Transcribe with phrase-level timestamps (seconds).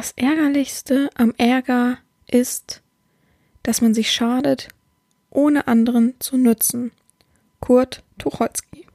[0.00, 2.80] Das Ärgerlichste am Ärger ist,
[3.62, 4.68] dass man sich schadet,
[5.28, 6.90] ohne anderen zu nützen.
[7.60, 8.86] Kurt Tucholsky.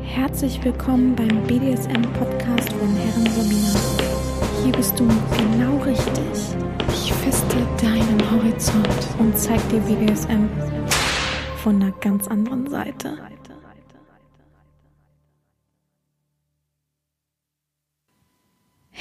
[0.00, 3.80] Herzlich willkommen beim BDSM-Podcast von Herren Sabina.
[4.64, 6.56] Hier bist du genau richtig.
[6.88, 10.48] Ich feste deinen Horizont und zeig dir BDSM
[11.62, 13.18] von einer ganz anderen Seite.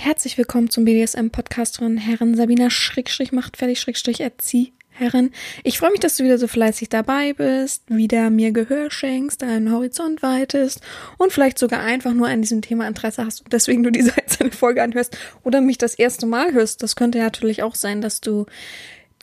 [0.08, 5.34] Herzlich willkommen zum BDSM-Podcast von Herren Sabina Schrägstrich macht fertig Schrägstrich erzieh Herren.
[5.66, 9.70] Ich freue mich, dass du wieder so fleißig dabei bist, wieder mir Gehör schenkst, deinen
[9.70, 10.80] Horizont weitest
[11.18, 14.52] und vielleicht sogar einfach nur an diesem Thema Interesse hast und deswegen du diese einzelne
[14.52, 16.82] Folge anhörst oder mich das erste Mal hörst.
[16.84, 18.46] Das könnte ja natürlich auch sein, dass du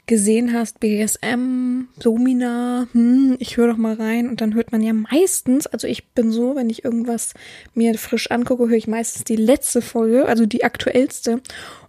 [0.06, 4.92] gesehen hast, BDSM, Domina, hm, ich höre doch mal rein und dann hört man ja
[4.92, 7.32] meistens, also ich bin so, wenn ich irgendwas
[7.72, 11.40] mir frisch angucke, höre ich meistens die letzte Folge, also die aktuellste,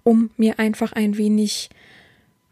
[0.03, 1.69] um mir einfach ein wenig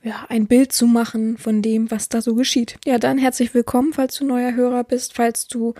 [0.03, 2.77] ja, ein Bild zu machen von dem, was da so geschieht.
[2.85, 5.75] Ja, dann herzlich willkommen, falls du neuer Hörer bist, falls du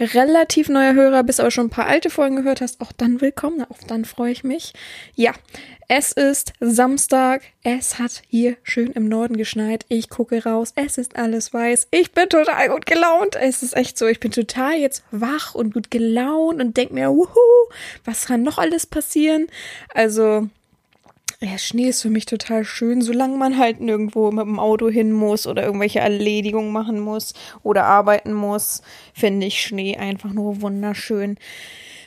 [0.00, 3.64] relativ neuer Hörer bist, aber schon ein paar alte Folgen gehört hast, auch dann willkommen.
[3.68, 4.72] Auf dann freue ich mich.
[5.14, 5.32] Ja,
[5.88, 7.42] es ist Samstag.
[7.62, 9.84] Es hat hier schön im Norden geschneit.
[9.88, 10.72] Ich gucke raus.
[10.76, 11.88] Es ist alles weiß.
[11.90, 13.36] Ich bin total gut gelaunt.
[13.36, 14.06] Es ist echt so.
[14.06, 17.28] Ich bin total jetzt wach und gut gelaunt und denke mir, wuhu,
[18.04, 19.48] was kann noch alles passieren?
[19.92, 20.48] Also,
[21.42, 25.12] ja, Schnee ist für mich total schön, solange man halt nirgendwo mit dem Auto hin
[25.12, 27.32] muss oder irgendwelche Erledigungen machen muss
[27.62, 28.82] oder arbeiten muss,
[29.14, 31.38] finde ich Schnee einfach nur wunderschön.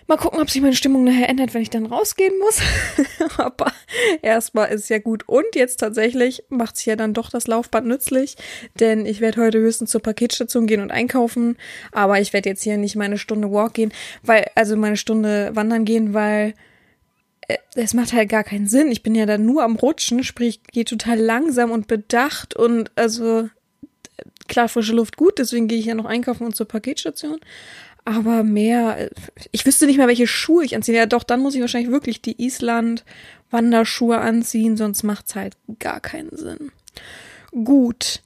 [0.06, 2.62] Mal gucken, ob sich meine Stimmung nachher ändert, wenn ich dann rausgehen muss.
[3.38, 3.72] Aber
[4.22, 5.28] erstmal ist ja gut.
[5.28, 8.36] Und jetzt tatsächlich macht sich ja dann doch das Laufband nützlich,
[8.80, 11.58] denn ich werde heute höchstens zur Paketstation gehen und einkaufen.
[11.94, 15.86] Aber ich werde jetzt hier nicht meine Stunde Walk gehen, weil, also meine Stunde wandern
[15.86, 16.54] gehen, weil
[17.76, 18.92] es macht halt gar keinen Sinn.
[18.92, 23.50] Ich bin ja dann nur am Rutschen, sprich, gehe total langsam und bedacht und also
[24.48, 27.40] klar, frische Luft gut, deswegen gehe ich ja noch einkaufen und zur Paketstation.
[28.06, 29.10] Aber mehr, äh,
[29.52, 30.98] ich wüsste nicht mehr, welche Schuhe ich anziehe.
[30.98, 36.36] Ja, doch, dann muss ich wahrscheinlich wirklich die Island-Wanderschuhe anziehen, sonst macht's halt gar keinen
[36.36, 36.72] Sinn.
[37.52, 38.23] Gut.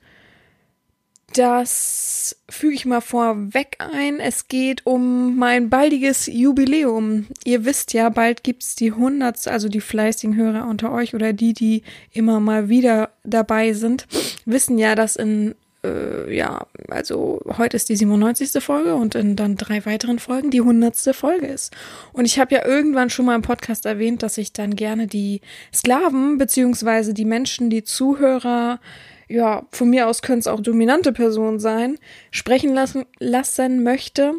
[1.38, 4.20] Das füge ich mal vorweg ein.
[4.20, 7.28] Es geht um mein baldiges Jubiläum.
[7.46, 11.54] Ihr wisst ja, bald gibt's die 100, also die fleißigen Hörer unter euch oder die,
[11.54, 14.08] die immer mal wieder dabei sind,
[14.46, 15.54] wissen ja, dass in
[15.84, 18.64] äh, ja, also heute ist die 97.
[18.64, 21.16] Folge und in dann drei weiteren Folgen die 100.
[21.16, 21.72] Folge ist.
[22.14, 25.42] Und ich habe ja irgendwann schon mal im Podcast erwähnt, dass ich dann gerne die
[25.72, 28.80] Sklaven beziehungsweise die Menschen, die Zuhörer
[29.28, 31.98] ja, von mir aus können es auch dominante Personen sein,
[32.32, 34.34] sprechen lassen, lassen möchte.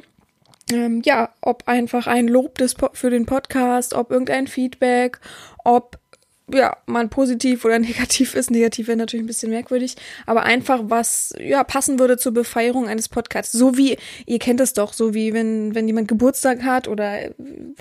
[0.72, 5.18] Ähm, ja, ob einfach ein Lob des für den Podcast, ob irgendein Feedback,
[5.64, 5.98] ob
[6.52, 8.50] ja, man positiv oder negativ ist.
[8.50, 13.08] Negativ wäre natürlich ein bisschen merkwürdig, aber einfach was, ja, passen würde zur Befeierung eines
[13.08, 13.52] Podcasts.
[13.52, 17.30] So wie, ihr kennt es doch, so wie wenn, wenn jemand Geburtstag hat oder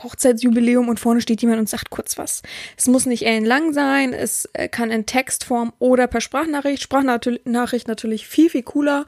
[0.03, 2.41] Hochzeitsjubiläum und vorne steht jemand und sagt kurz was.
[2.78, 6.84] Es muss nicht ellenlang sein, es äh, kann in Textform oder per Sprachnachricht.
[6.84, 9.05] Sprachnachricht natürlich viel, viel cooler.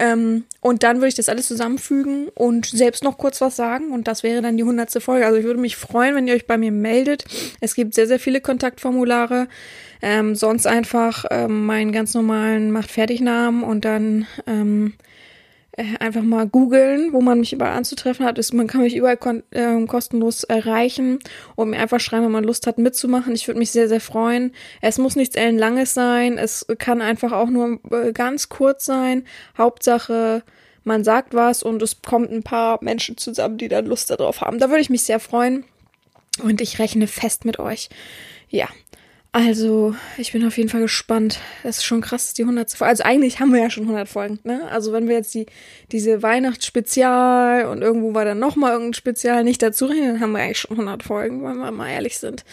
[0.00, 4.08] Ähm, und dann würde ich das alles zusammenfügen und selbst noch kurz was sagen und
[4.08, 5.26] das wäre dann die hundertste Folge.
[5.26, 7.24] Also ich würde mich freuen, wenn ihr euch bei mir meldet.
[7.60, 9.46] Es gibt sehr, sehr viele Kontaktformulare.
[10.02, 15.09] Ähm, sonst einfach ähm, meinen ganz normalen Macht-Fertig-Namen und dann ähm, äh,
[15.98, 18.38] einfach mal googeln, wo man mich überall anzutreffen hat.
[18.52, 19.18] Man kann mich überall
[19.50, 21.18] äh, kostenlos erreichen
[21.56, 23.34] und mir einfach schreiben, wenn man Lust hat mitzumachen.
[23.34, 24.52] Ich würde mich sehr, sehr freuen.
[24.80, 26.38] Es muss nichts ellenlanges sein.
[26.38, 29.24] Es kann einfach auch nur äh, ganz kurz sein.
[29.56, 30.42] Hauptsache,
[30.84, 34.58] man sagt was und es kommt ein paar Menschen zusammen, die dann Lust darauf haben.
[34.58, 35.64] Da würde ich mich sehr freuen.
[36.42, 37.90] Und ich rechne fest mit euch.
[38.48, 38.68] Ja,
[39.32, 41.38] also, ich bin auf jeden Fall gespannt.
[41.62, 42.72] Das ist schon krass, die 100.
[42.72, 42.90] Folge.
[42.90, 44.68] Also eigentlich haben wir ja schon 100 Folgen, ne?
[44.72, 45.46] Also wenn wir jetzt die,
[45.92, 50.40] diese Weihnachtsspezial und irgendwo war dann nochmal irgendein Spezial nicht dazu rechnen, dann haben wir
[50.40, 52.44] eigentlich schon 100 Folgen, wenn wir mal ehrlich sind.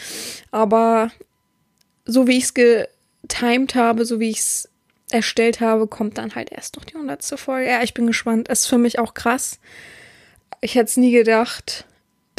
[0.51, 1.11] Aber
[2.05, 4.69] so wie ich es getimed habe, so wie ich es
[5.09, 7.23] erstellt habe, kommt dann halt erst noch die 100.
[7.39, 7.71] Folge.
[7.71, 8.49] Ja, ich bin gespannt.
[8.49, 9.59] Es ist für mich auch krass.
[10.61, 11.85] Ich hätte es nie gedacht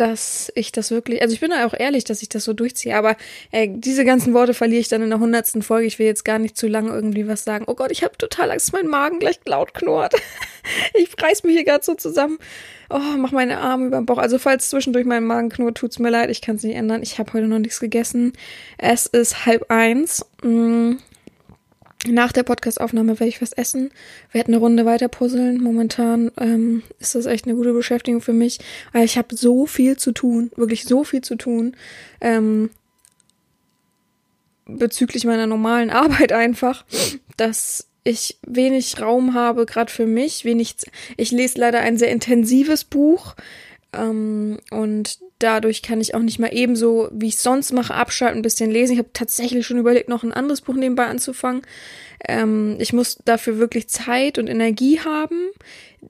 [0.00, 2.96] dass ich das wirklich, also ich bin da auch ehrlich, dass ich das so durchziehe,
[2.96, 3.16] aber
[3.50, 5.86] äh, diese ganzen Worte verliere ich dann in der hundertsten Folge.
[5.86, 7.64] Ich will jetzt gar nicht zu lange irgendwie was sagen.
[7.66, 10.14] Oh Gott, ich habe total Angst, dass mein Magen gleich laut knurrt.
[10.94, 12.38] ich reiß mich hier gerade so zusammen.
[12.90, 14.18] Oh, mach meine Arme über den Bauch.
[14.18, 17.02] Also falls zwischendurch mein Magen knurrt, tut's mir leid, ich kann es nicht ändern.
[17.02, 18.32] Ich habe heute noch nichts gegessen.
[18.78, 20.24] Es ist halb eins.
[20.42, 20.94] Mm.
[22.06, 23.90] Nach der Podcastaufnahme werde ich was essen,
[24.30, 25.60] werde eine Runde weiter puzzeln.
[25.60, 28.60] Momentan ähm, ist das echt eine gute Beschäftigung für mich,
[28.92, 31.76] weil ich habe so viel zu tun, wirklich so viel zu tun.
[32.20, 32.70] Ähm,
[34.66, 36.84] bezüglich meiner normalen Arbeit einfach,
[37.36, 40.76] dass ich wenig Raum habe, gerade für mich, wenig.
[41.16, 43.34] Ich lese leider ein sehr intensives Buch
[43.92, 48.42] ähm, und dadurch kann ich auch nicht mal ebenso, wie ich sonst mache, abschalten, ein
[48.42, 48.92] bisschen lesen.
[48.92, 51.62] Ich habe tatsächlich schon überlegt, noch ein anderes Buch nebenbei anzufangen.
[52.26, 55.50] Ähm, ich muss dafür wirklich Zeit und Energie haben.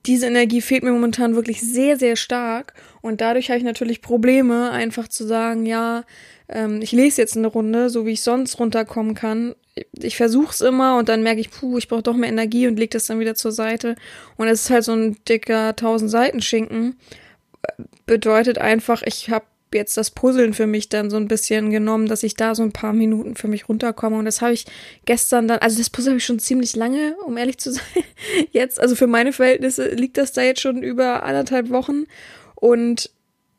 [0.06, 2.75] Diese Energie fehlt mir momentan wirklich sehr, sehr stark.
[3.02, 6.04] Und dadurch habe ich natürlich Probleme, einfach zu sagen, ja,
[6.48, 9.54] ähm, ich lese jetzt eine Runde, so wie ich sonst runterkommen kann.
[9.92, 12.78] Ich versuche es immer und dann merke ich, puh, ich brauche doch mehr Energie und
[12.78, 13.94] lege das dann wieder zur Seite.
[14.36, 16.96] Und es ist halt so ein dicker 1000 Seiten Schinken.
[18.06, 19.44] Bedeutet einfach, ich habe
[19.75, 22.72] jetzt das Puzzeln für mich dann so ein bisschen genommen, dass ich da so ein
[22.72, 24.16] paar Minuten für mich runterkomme.
[24.16, 24.66] Und das habe ich
[25.05, 27.82] gestern dann, also das Puzzle habe ich schon ziemlich lange, um ehrlich zu sein.
[28.50, 32.05] Jetzt, also für meine Verhältnisse liegt das da jetzt schon über anderthalb Wochen.
[32.55, 33.10] Und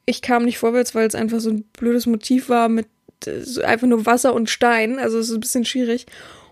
[0.06, 2.88] ich kam nicht vorwärts, weil es einfach so ein blödes Motiv war mit
[3.26, 5.00] äh, einfach nur Wasser und Stein.
[5.00, 6.08] Also es ist ein bisschen schwierig.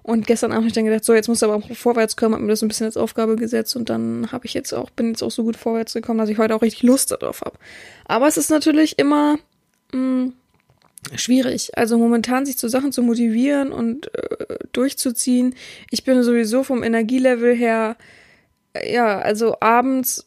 [0.08, 2.44] Und gestern Abend habe ich dann gedacht, so, jetzt muss aber auch vorwärts kommen, habe
[2.46, 5.22] mir das ein bisschen als Aufgabe gesetzt und dann habe ich jetzt auch, bin jetzt
[5.22, 7.58] auch so gut vorwärts gekommen, dass ich heute auch richtig Lust darauf habe.
[8.06, 9.38] Aber es ist natürlich immer
[9.92, 10.34] mh, mm,
[11.16, 11.78] schwierig.
[11.78, 15.56] Also momentan sich zu Sachen zu motivieren und äh, durchzuziehen.
[15.92, 17.98] Ich bin sowieso vom Energielevel her,
[18.72, 20.26] äh, ja, also abends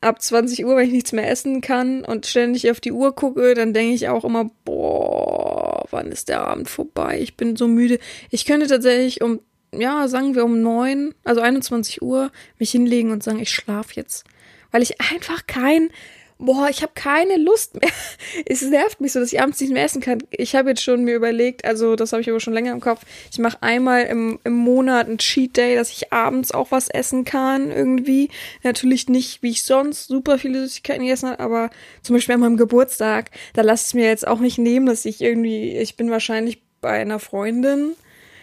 [0.00, 3.54] ab 20 Uhr, wenn ich nichts mehr essen kann und ständig auf die Uhr gucke,
[3.54, 7.18] dann denke ich auch immer, boah, wann ist der Abend vorbei?
[7.20, 7.98] Ich bin so müde.
[8.30, 9.40] Ich könnte tatsächlich um,
[9.72, 14.24] ja, sagen wir um neun, also 21 Uhr, mich hinlegen und sagen, ich schlafe jetzt.
[14.70, 15.90] Weil ich einfach kein
[16.38, 17.90] boah, ich habe keine Lust mehr.
[18.44, 20.18] Es nervt mich so, dass ich abends nicht mehr essen kann.
[20.30, 23.02] Ich habe jetzt schon mir überlegt, also das habe ich aber schon länger im Kopf,
[23.30, 27.24] ich mache einmal im, im Monat einen Cheat Day, dass ich abends auch was essen
[27.24, 28.28] kann irgendwie.
[28.62, 31.70] Natürlich nicht, wie ich sonst super viele Süßigkeiten gegessen habe, aber
[32.02, 35.20] zum Beispiel an meinem Geburtstag, da lasse ich mir jetzt auch nicht nehmen, dass ich
[35.20, 37.94] irgendwie, ich bin wahrscheinlich bei einer Freundin,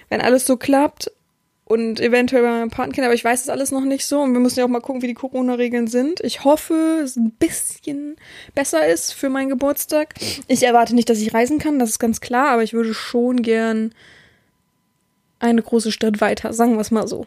[0.10, 1.12] wenn alles so klappt
[1.74, 4.40] und eventuell bei meinem Patenkind, aber ich weiß das alles noch nicht so und wir
[4.40, 6.22] müssen ja auch mal gucken, wie die Corona-Regeln sind.
[6.22, 8.16] Ich hoffe, es ein bisschen
[8.54, 10.14] besser ist für meinen Geburtstag.
[10.48, 13.42] Ich erwarte nicht, dass ich reisen kann, das ist ganz klar, aber ich würde schon
[13.42, 13.94] gern
[15.40, 17.26] eine große Stadt weiter, sagen wir es mal so.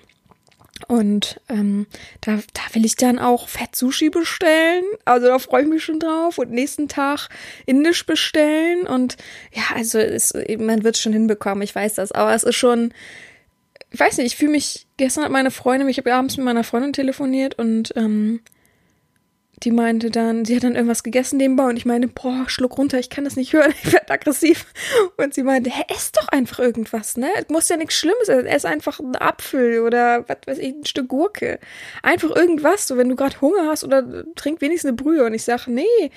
[0.88, 1.86] Und ähm,
[2.20, 4.84] da, da will ich dann auch Fett Sushi bestellen.
[5.04, 6.36] Also da freue ich mich schon drauf.
[6.36, 7.28] Und nächsten Tag
[7.64, 8.86] Indisch bestellen.
[8.86, 9.16] Und
[9.52, 12.12] ja, also es, man wird es schon hinbekommen, ich weiß das.
[12.12, 12.92] Aber es ist schon,
[13.96, 16.64] ich weiß nicht, ich fühle mich, gestern hat meine Freundin, ich habe abends mit meiner
[16.64, 18.40] Freundin telefoniert und ähm,
[19.62, 22.98] die meinte dann, sie hat dann irgendwas gegessen nebenbei und ich meinte, boah, schluck runter,
[22.98, 24.66] ich kann das nicht hören, ich werde aggressiv.
[25.16, 27.28] Und sie meinte, hä, ess doch einfach irgendwas, ne?
[27.38, 30.84] Es muss ja nichts Schlimmes essen, ess einfach einen Apfel oder was weiß ich, ein
[30.84, 31.58] Stück Gurke.
[32.02, 35.24] Einfach irgendwas, so wenn du gerade Hunger hast oder trink wenigstens eine Brühe.
[35.24, 36.10] Und ich sage, nee,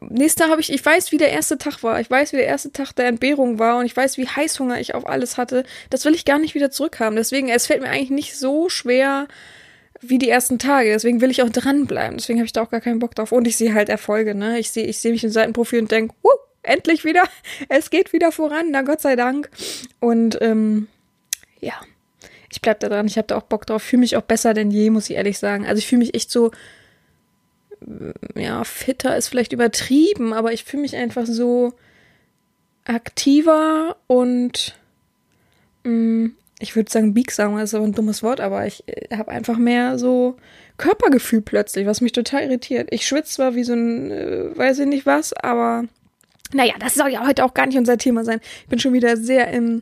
[0.00, 2.00] nächsten Tag habe ich, ich weiß, wie der erste Tag war.
[2.00, 4.94] Ich weiß, wie der erste Tag der Entbehrung war und ich weiß, wie Heißhunger ich
[4.94, 5.64] auf alles hatte.
[5.88, 7.16] Das will ich gar nicht wieder zurückhaben.
[7.16, 9.26] Deswegen, es fällt mir eigentlich nicht so schwer,
[10.08, 10.90] wie die ersten Tage.
[10.90, 12.18] Deswegen will ich auch dranbleiben.
[12.18, 13.32] Deswegen habe ich da auch gar keinen Bock drauf.
[13.32, 14.58] Und ich sehe halt Erfolge, ne?
[14.58, 16.30] Ich sehe ich sehe mich im Seitenprofil und denke, uh,
[16.62, 17.22] endlich wieder.
[17.68, 19.50] Es geht wieder voran, na Gott sei Dank.
[20.00, 20.88] Und ähm,
[21.60, 21.74] ja,
[22.50, 23.06] ich bleib da dran.
[23.06, 23.82] Ich habe da auch Bock drauf.
[23.82, 25.66] Fühle mich auch besser denn je, muss ich ehrlich sagen.
[25.66, 26.50] Also ich fühle mich echt so,
[28.34, 31.74] ja, fitter ist vielleicht übertrieben, aber ich fühle mich einfach so
[32.84, 34.76] aktiver und
[35.84, 39.14] mh, mm, ich würde sagen biegsam, das ist aber ein dummes Wort, aber ich äh,
[39.16, 40.36] habe einfach mehr so
[40.78, 42.88] Körpergefühl plötzlich, was mich total irritiert.
[42.90, 45.84] Ich schwitze zwar wie so ein, äh, weiß ich nicht was, aber
[46.52, 48.40] naja, das soll ja heute auch gar nicht unser Thema sein.
[48.62, 49.80] Ich bin schon wieder sehr im,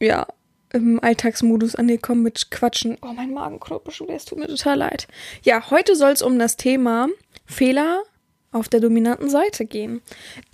[0.00, 0.26] ja,
[0.72, 2.96] im Alltagsmodus angekommen mit Quatschen.
[3.02, 5.06] Oh, mein Magen knurrt schon es tut mir total leid.
[5.42, 7.08] Ja, heute soll es um das Thema
[7.46, 8.02] Fehler
[8.50, 10.02] auf der dominanten Seite gehen.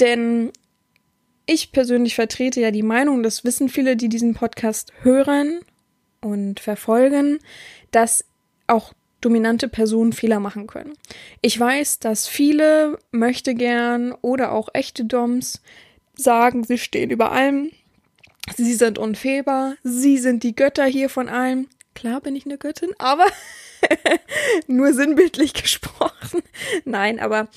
[0.01, 0.53] Denn
[1.49, 5.61] ich persönlich vertrete ja die Meinung, das wissen viele, die diesen Podcast hören
[6.21, 7.39] und verfolgen,
[7.91, 8.27] dass
[8.67, 10.93] auch dominante Personen Fehler machen können.
[11.41, 15.63] Ich weiß, dass viele möchte gern oder auch echte Doms
[16.15, 17.71] sagen, sie stehen über allem,
[18.55, 21.67] sie sind unfehlbar, sie sind die Götter hier von allem.
[21.95, 23.25] Klar bin ich eine Göttin, aber
[24.67, 26.43] nur sinnbildlich gesprochen.
[26.85, 27.49] Nein, aber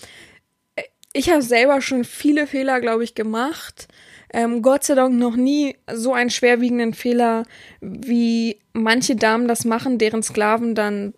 [1.14, 3.88] ich habe selber schon viele Fehler, glaube ich, gemacht.
[4.34, 7.44] Ähm, Gott sei Dank noch nie so einen schwerwiegenden Fehler,
[7.82, 11.14] wie manche Damen das machen, deren Sklaven dann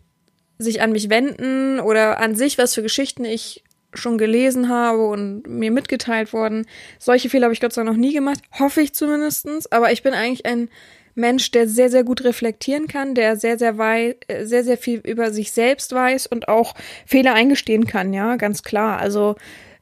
[0.57, 5.47] sich an mich wenden oder an sich, was für Geschichten ich schon gelesen habe und
[5.47, 6.65] mir mitgeteilt worden.
[6.97, 9.71] Solche Fehler habe ich Gott sei Dank noch nie gemacht, hoffe ich zumindestens.
[9.71, 10.69] Aber ich bin eigentlich ein
[11.15, 14.99] Mensch, der sehr, sehr gut reflektieren kann, der sehr, sehr wei äh, sehr, sehr viel
[14.99, 16.73] über sich selbst weiß und auch
[17.05, 18.99] Fehler eingestehen kann, ja, ganz klar.
[18.99, 19.35] Also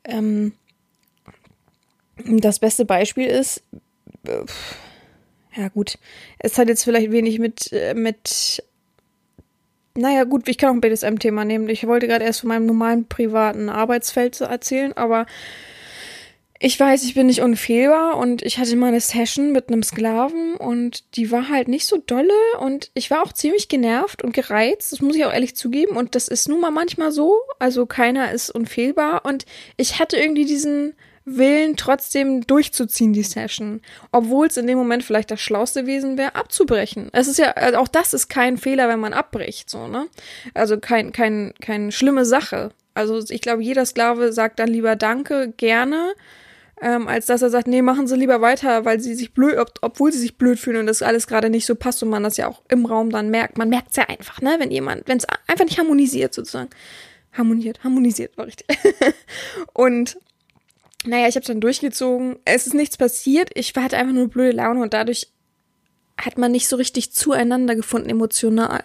[0.03, 0.53] ähm,
[2.25, 3.63] das beste Beispiel ist,
[4.25, 4.46] äh,
[5.55, 5.98] ja gut,
[6.39, 8.63] es hat jetzt vielleicht wenig mit, äh, mit
[9.93, 11.67] naja, gut, ich kann auch ein BDSM-Thema nehmen.
[11.67, 15.25] Ich wollte gerade erst von meinem normalen privaten Arbeitsfeld erzählen, aber
[16.63, 20.53] ich weiß, ich bin nicht unfehlbar und ich hatte mal eine Session mit einem Sklaven
[20.58, 24.91] und die war halt nicht so dolle und ich war auch ziemlich genervt und gereizt,
[24.91, 28.32] das muss ich auch ehrlich zugeben und das ist nun mal manchmal so, also keiner
[28.32, 30.94] ist unfehlbar und ich hatte irgendwie diesen
[31.25, 33.82] Willen trotzdem durchzuziehen, die Session.
[34.12, 37.10] Obwohl es in dem Moment vielleicht das Schlauste gewesen wäre, abzubrechen.
[37.12, 40.08] Es ist ja, also auch das ist kein Fehler, wenn man abbricht, so, ne?
[40.53, 42.72] Also kein, kein, keine schlimme Sache.
[42.94, 46.13] Also ich glaube, jeder Sklave sagt dann lieber Danke, gerne,
[46.82, 49.74] ähm, als dass er sagt, nee, machen Sie lieber weiter, weil sie sich blöd, ob,
[49.82, 52.38] obwohl sie sich blöd fühlen und das alles gerade nicht so passt und man das
[52.38, 53.58] ja auch im Raum dann merkt.
[53.58, 54.56] Man merkt es ja einfach, ne?
[54.58, 56.70] Wenn jemand, wenn es einfach nicht harmonisiert sozusagen.
[57.34, 58.68] Harmoniert, harmonisiert, war richtig.
[59.74, 60.18] und
[61.06, 62.40] naja, ich habe dann durchgezogen.
[62.46, 63.50] Es ist nichts passiert.
[63.54, 65.28] Ich hatte einfach nur blöde Laune und dadurch
[66.18, 68.84] hat man nicht so richtig zueinander gefunden emotional.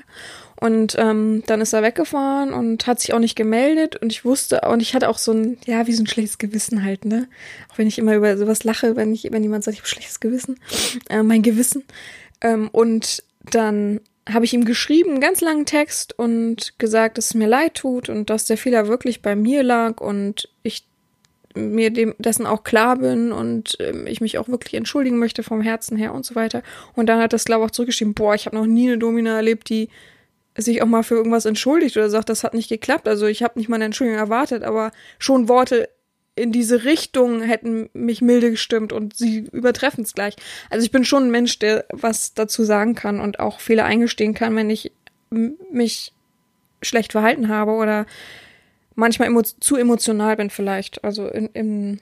[0.58, 3.96] Und ähm, dann ist er weggefahren und hat sich auch nicht gemeldet.
[3.96, 6.82] Und ich wusste, und ich hatte auch so ein, ja, wie so ein schlechtes Gewissen
[6.82, 7.28] halt, ne?
[7.70, 10.18] Auch wenn ich immer über sowas lache, wenn ich, wenn jemand sagt, ich habe schlechtes
[10.18, 10.58] Gewissen,
[11.10, 11.84] äh, mein Gewissen.
[12.40, 17.34] Ähm, und dann habe ich ihm geschrieben, einen ganz langen Text und gesagt, dass es
[17.34, 20.84] mir leid tut und dass der Fehler wirklich bei mir lag und ich
[21.56, 25.60] mir dem, dessen auch klar bin und ähm, ich mich auch wirklich entschuldigen möchte vom
[25.60, 26.62] Herzen her und so weiter.
[26.94, 29.68] Und dann hat das Sklave auch zurückgeschrieben, boah, ich habe noch nie eine Domina erlebt,
[29.68, 29.88] die
[30.56, 33.08] sich auch mal für irgendwas entschuldigt oder sagt, das hat nicht geklappt.
[33.08, 35.88] Also ich habe nicht mal eine Entschuldigung erwartet, aber schon Worte
[36.34, 40.36] in diese Richtung hätten mich milde gestimmt und sie übertreffen es gleich.
[40.68, 44.34] Also ich bin schon ein Mensch, der was dazu sagen kann und auch Fehler eingestehen
[44.34, 44.92] kann, wenn ich
[45.30, 46.12] mich
[46.82, 48.06] schlecht verhalten habe oder
[48.96, 51.04] manchmal emo zu emotional bin vielleicht.
[51.04, 52.00] Also in, in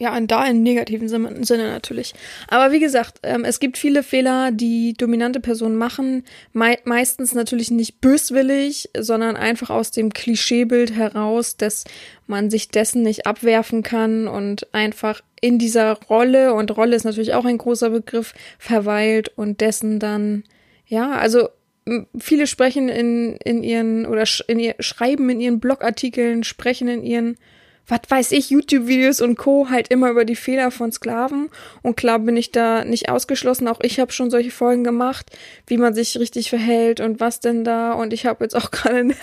[0.00, 2.14] ja, in da in negativen Sinne natürlich.
[2.48, 6.24] Aber wie gesagt, ähm, es gibt viele Fehler, die dominante Personen machen.
[6.52, 11.84] Me meistens natürlich nicht böswillig, sondern einfach aus dem Klischeebild heraus, dass
[12.26, 17.34] man sich dessen nicht abwerfen kann und einfach in dieser Rolle, und Rolle ist natürlich
[17.34, 20.42] auch ein großer Begriff, verweilt und dessen dann,
[20.86, 21.50] ja, also
[22.18, 27.36] viele sprechen in, in ihren oder in ihr, schreiben in ihren Blogartikeln, sprechen in ihren,
[27.86, 29.68] was weiß ich, YouTube-Videos und Co.
[29.68, 31.50] halt immer über die Fehler von Sklaven.
[31.82, 33.68] Und klar bin ich da nicht ausgeschlossen.
[33.68, 35.30] Auch ich habe schon solche Folgen gemacht,
[35.66, 37.92] wie man sich richtig verhält und was denn da.
[37.92, 39.14] Und ich habe jetzt auch gerade eine,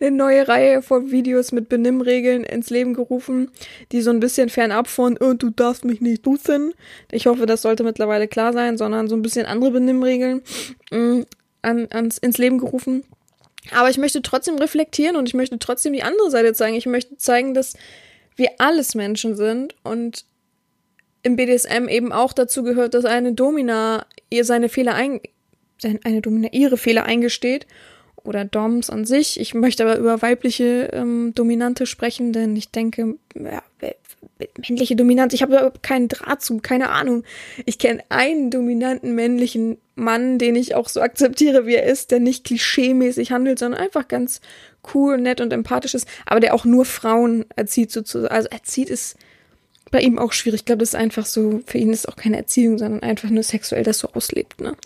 [0.00, 3.52] eine neue Reihe von Videos mit Benimmregeln ins Leben gerufen,
[3.92, 6.74] die so ein bisschen fernab von, oh, du darfst mich nicht duzen.
[7.12, 10.42] Ich hoffe, das sollte mittlerweile klar sein, sondern so ein bisschen andere Benimmregeln.
[11.62, 13.04] An, ans, ins Leben gerufen.
[13.72, 16.76] Aber ich möchte trotzdem reflektieren und ich möchte trotzdem die andere Seite zeigen.
[16.76, 17.74] Ich möchte zeigen, dass
[18.36, 20.24] wir alles Menschen sind und
[21.22, 25.20] im BDSM eben auch dazu gehört, dass eine Domina ihr seine Fehler ein,
[26.04, 27.66] eine Domina ihre Fehler eingesteht
[28.16, 29.38] oder Doms an sich.
[29.38, 33.62] Ich möchte aber über weibliche ähm, Dominante sprechen, denn ich denke, ja,
[34.68, 37.24] männliche Dominanz, ich habe keinen Draht zu, keine Ahnung.
[37.66, 42.20] Ich kenne einen dominanten männlichen Mann, den ich auch so akzeptiere, wie er ist, der
[42.20, 44.40] nicht klischeemäßig handelt, sondern einfach ganz
[44.94, 48.34] cool, nett und empathisch ist, aber der auch nur Frauen erzieht sozusagen.
[48.34, 49.16] Also erzieht ist
[49.90, 50.60] bei ihm auch schwierig.
[50.60, 53.42] Ich glaube, das ist einfach so, für ihn ist auch keine Erziehung, sondern einfach nur
[53.42, 54.76] sexuell das so auslebt, ne?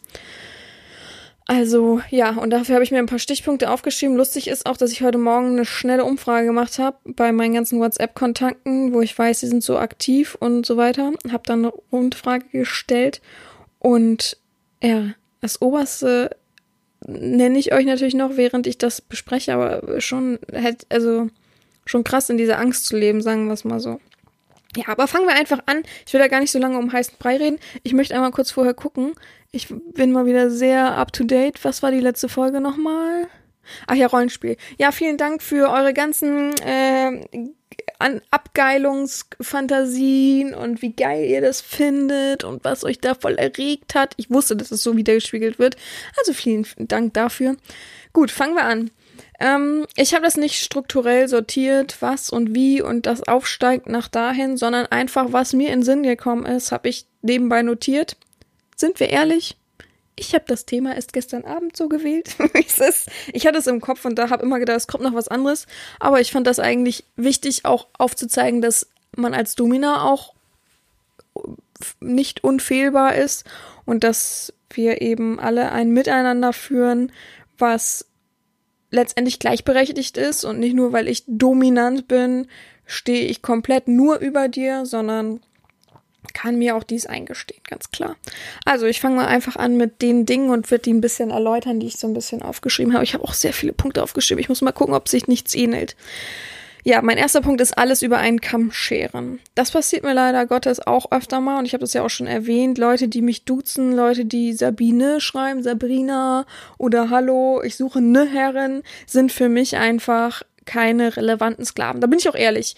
[1.46, 4.16] Also ja, und dafür habe ich mir ein paar Stichpunkte aufgeschrieben.
[4.16, 7.80] Lustig ist auch, dass ich heute Morgen eine schnelle Umfrage gemacht habe bei meinen ganzen
[7.80, 11.12] WhatsApp-Kontakten, wo ich weiß, sie sind so aktiv und so weiter.
[11.30, 13.20] Habe dann eine Umfrage gestellt
[13.78, 14.38] und
[14.82, 15.10] ja,
[15.42, 16.30] das Oberste
[17.06, 20.38] nenne ich euch natürlich noch, während ich das bespreche, aber schon
[20.88, 21.28] also
[21.84, 24.00] schon krass in dieser Angst zu leben, sagen wir es mal so.
[24.76, 25.82] Ja, aber fangen wir einfach an.
[26.06, 27.58] Ich will da gar nicht so lange um heißen Brei reden.
[27.82, 29.14] Ich möchte einmal kurz vorher gucken.
[29.52, 31.64] Ich bin mal wieder sehr up to date.
[31.64, 33.28] Was war die letzte Folge nochmal?
[33.86, 34.56] Ach ja, Rollenspiel.
[34.78, 37.48] Ja, vielen Dank für eure ganzen äh,
[37.98, 44.14] an Abgeilungsfantasien und wie geil ihr das findet und was euch da voll erregt hat.
[44.16, 45.76] Ich wusste, dass es so wiedergespiegelt wird.
[46.18, 47.56] Also vielen Dank dafür.
[48.12, 48.90] Gut, fangen wir an.
[49.40, 54.56] Ähm, ich habe das nicht strukturell sortiert, was und wie und das aufsteigt nach dahin,
[54.56, 58.16] sondern einfach, was mir in Sinn gekommen ist, habe ich nebenbei notiert.
[58.76, 59.56] Sind wir ehrlich?
[60.16, 62.36] Ich habe das Thema erst gestern Abend so gewählt.
[63.32, 65.66] ich hatte es im Kopf und da habe immer gedacht, es kommt noch was anderes.
[65.98, 70.34] Aber ich fand das eigentlich wichtig, auch aufzuzeigen, dass man als Domina auch
[72.00, 73.44] nicht unfehlbar ist
[73.84, 77.12] und dass wir eben alle ein Miteinander führen,
[77.58, 78.06] was
[78.94, 82.46] letztendlich gleichberechtigt ist und nicht nur, weil ich dominant bin,
[82.86, 85.40] stehe ich komplett nur über dir, sondern
[86.32, 88.16] kann mir auch dies eingestehen, ganz klar.
[88.64, 91.80] Also ich fange mal einfach an mit den Dingen und würde die ein bisschen erläutern,
[91.80, 93.04] die ich so ein bisschen aufgeschrieben habe.
[93.04, 94.40] Ich habe auch sehr viele Punkte aufgeschrieben.
[94.40, 95.96] Ich muss mal gucken, ob sich nichts ähnelt.
[96.86, 99.40] Ja, mein erster Punkt ist alles über einen Kamm scheren.
[99.54, 102.26] Das passiert mir leider Gottes auch öfter mal und ich habe das ja auch schon
[102.26, 102.76] erwähnt.
[102.76, 106.44] Leute, die mich duzen, Leute, die Sabine schreiben, Sabrina
[106.76, 112.02] oder Hallo, ich suche ne Herren, sind für mich einfach keine relevanten Sklaven.
[112.02, 112.76] Da bin ich auch ehrlich.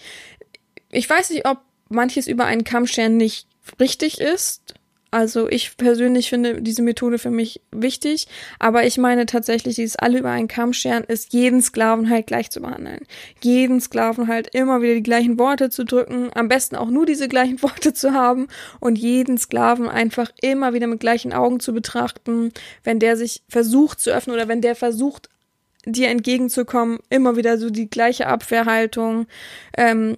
[0.89, 1.59] Ich weiß nicht, ob
[1.89, 3.45] manches über einen Kamm scheren nicht
[3.77, 4.73] richtig ist.
[5.09, 8.27] Also ich persönlich finde diese Methode für mich wichtig,
[8.59, 12.49] aber ich meine tatsächlich, dieses alle über einen Kamm scheren ist jeden Sklaven halt gleich
[12.49, 13.05] zu behandeln.
[13.41, 17.29] Jeden Sklaven halt immer wieder die gleichen Worte zu drücken, am besten auch nur diese
[17.29, 18.47] gleichen Worte zu haben
[18.81, 22.51] und jeden Sklaven einfach immer wieder mit gleichen Augen zu betrachten,
[22.83, 25.29] wenn der sich versucht zu öffnen oder wenn der versucht
[25.85, 29.25] dir entgegenzukommen, immer wieder so die gleiche Abwehrhaltung.
[29.77, 30.17] Ähm,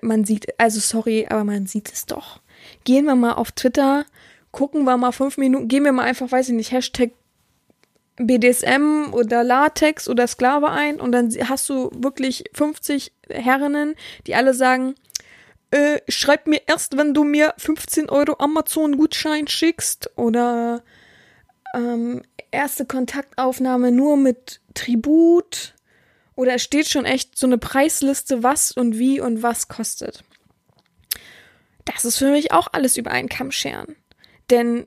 [0.00, 2.40] man sieht, also sorry, aber man sieht es doch.
[2.88, 4.06] Gehen wir mal auf Twitter,
[4.50, 7.10] gucken wir mal fünf Minuten, gehen wir mal einfach, weiß ich nicht, Hashtag
[8.16, 13.94] BDSM oder Latex oder Sklave ein und dann hast du wirklich 50 Herrinnen,
[14.26, 14.94] die alle sagen,
[15.70, 20.82] äh, schreib mir erst, wenn du mir 15 Euro Amazon-Gutschein schickst oder
[21.74, 25.74] ähm, erste Kontaktaufnahme nur mit Tribut
[26.36, 30.24] oder es steht schon echt so eine Preisliste, was und wie und was kostet.
[31.94, 33.96] Das ist für mich auch alles über einen Kamm scheren.
[34.50, 34.86] Denn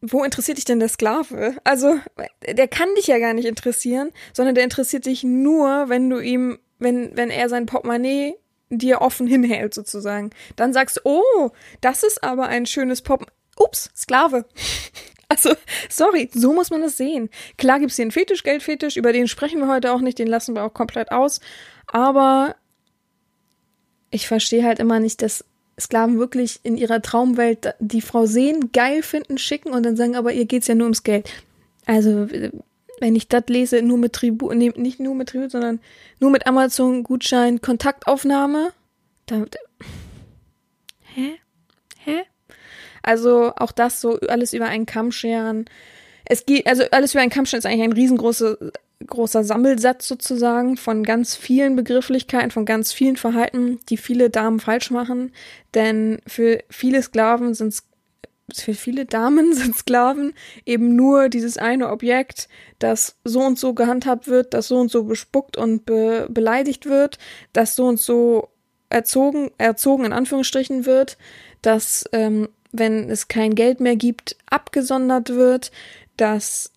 [0.00, 1.56] wo interessiert dich denn der Sklave?
[1.64, 1.98] Also,
[2.46, 6.58] der kann dich ja gar nicht interessieren, sondern der interessiert dich nur, wenn du ihm,
[6.78, 8.34] wenn, wenn er sein Portemonnaie
[8.70, 10.30] dir offen hinhält, sozusagen.
[10.54, 13.26] Dann sagst du, oh, das ist aber ein schönes Pop.
[13.58, 14.46] Ups, Sklave.
[15.28, 15.56] Also,
[15.88, 17.30] sorry, so muss man das sehen.
[17.58, 20.62] Klar gibt's den Fetisch, Geldfetisch, über den sprechen wir heute auch nicht, den lassen wir
[20.62, 21.40] auch komplett aus.
[21.88, 22.54] Aber
[24.12, 25.44] ich verstehe halt immer nicht, dass
[25.78, 30.32] Sklaven wirklich in ihrer Traumwelt die Frau sehen, geil finden, schicken und dann sagen, aber
[30.32, 31.30] ihr geht's ja nur ums Geld.
[31.84, 32.28] Also,
[33.00, 35.80] wenn ich das lese, nur mit Tribut, nee, nicht nur mit Tribut, sondern
[36.18, 38.72] nur mit Amazon-Gutschein, Kontaktaufnahme,
[39.26, 39.44] da,
[41.14, 41.38] hä?
[41.98, 42.22] Hä?
[43.02, 45.66] Also auch das so alles über einen Kamm scheren.
[46.24, 48.56] Es geht, also alles über einen Kamm scheren ist eigentlich ein riesengroßer
[49.04, 54.90] großer Sammelsatz sozusagen von ganz vielen Begrifflichkeiten, von ganz vielen Verhalten, die viele Damen falsch
[54.90, 55.32] machen.
[55.74, 57.74] Denn für viele Sklaven sind
[58.54, 60.32] für viele Damen sind Sklaven
[60.64, 65.04] eben nur dieses eine Objekt, das so und so gehandhabt wird, das so und so
[65.04, 67.18] bespuckt und be beleidigt wird,
[67.52, 68.48] das so und so
[68.88, 71.18] erzogen, erzogen in Anführungsstrichen wird,
[71.60, 75.72] dass ähm, wenn es kein Geld mehr gibt, abgesondert wird,
[76.16, 76.72] dass,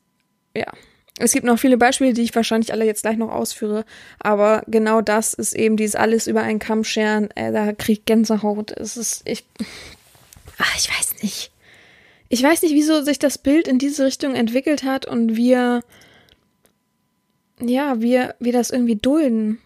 [0.55, 0.71] ja,
[1.19, 3.85] es gibt noch viele Beispiele, die ich wahrscheinlich alle jetzt gleich noch ausführe,
[4.19, 8.71] aber genau das ist eben dieses alles über einen Kamm scheren, äh, da kriegt Gänsehaut.
[8.71, 9.43] Es ist, ich,
[10.57, 11.51] ach, ich weiß nicht.
[12.29, 15.81] Ich weiß nicht, wieso sich das Bild in diese Richtung entwickelt hat und wir,
[17.59, 19.59] ja, wir, wir das irgendwie dulden.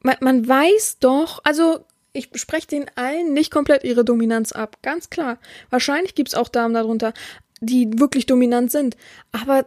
[0.00, 1.80] Man, man weiß doch, also
[2.12, 4.78] ich spreche den allen nicht komplett ihre Dominanz ab.
[4.82, 5.38] Ganz klar.
[5.70, 7.12] Wahrscheinlich gibt es auch Damen darunter,
[7.60, 8.96] die wirklich dominant sind.
[9.32, 9.66] Aber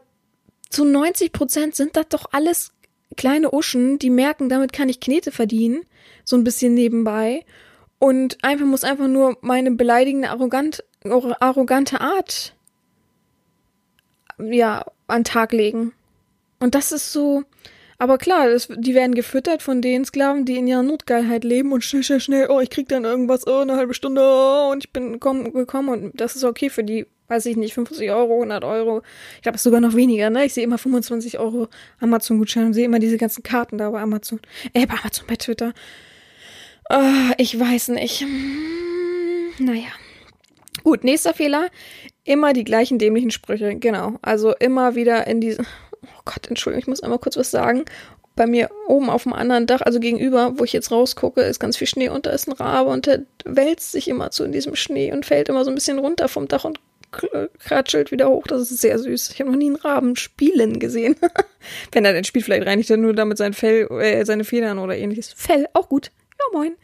[0.70, 2.72] zu 90 Prozent sind das doch alles
[3.18, 5.84] kleine Uschen, die merken, damit kann ich Knete verdienen.
[6.24, 7.46] So ein bisschen nebenbei.
[7.98, 12.56] Und einfach muss einfach nur meine beleidigende, arrogant, arrogante Art
[14.40, 15.94] ja, an Tag legen.
[16.60, 17.44] Und das ist so,
[17.98, 21.84] aber klar, das, die werden gefüttert von den Sklaven, die in ihrer Notgeilheit leben und
[21.84, 24.94] schnell, schnell, schnell, oh, ich krieg dann irgendwas, oh, eine halbe Stunde, oh, und ich
[24.94, 28.64] bin komm, gekommen und das ist okay für die, weiß ich nicht, 50 Euro, 100
[28.64, 29.02] Euro.
[29.38, 30.46] Ich glaube, es sogar noch weniger, ne?
[30.46, 31.68] Ich sehe immer 25 Euro
[32.00, 34.40] Amazon-Gutschein und sehe immer diese ganzen Karten da bei Amazon.
[34.74, 35.74] Äh, bei Amazon, bei Twitter.
[36.90, 38.22] Oh, ich weiß nicht.
[38.22, 39.90] Hm, naja.
[40.84, 41.68] Gut, nächster Fehler.
[42.24, 43.76] Immer die gleichen dämlichen Sprüche.
[43.76, 44.18] Genau.
[44.22, 45.66] Also immer wieder in diese
[46.04, 47.86] oh Gott, Entschuldigung, ich muss einmal kurz was sagen.
[48.36, 51.76] Bei mir oben auf dem anderen Dach, also gegenüber, wo ich jetzt rausgucke, ist ganz
[51.76, 54.76] viel Schnee und da ist ein Rabe und der wälzt sich immer zu in diesem
[54.76, 56.80] Schnee und fällt immer so ein bisschen runter vom Dach und
[57.12, 58.46] kratschelt wieder hoch.
[58.48, 59.32] Das ist sehr süß.
[59.32, 61.16] Ich habe noch nie einen Raben spielen gesehen.
[61.92, 64.98] Wenn er denn spielt, vielleicht reinigt er nur damit sein Fell, äh, seine Federn oder
[64.98, 65.34] ähnliches.
[65.34, 66.12] Fell, auch gut.
[66.40, 66.76] Ja, moin.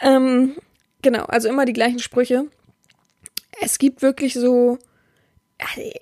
[0.00, 0.56] Ähm,
[1.02, 2.46] genau, also immer die gleichen Sprüche.
[3.60, 4.78] Es gibt wirklich so.
[5.58, 5.92] Äh,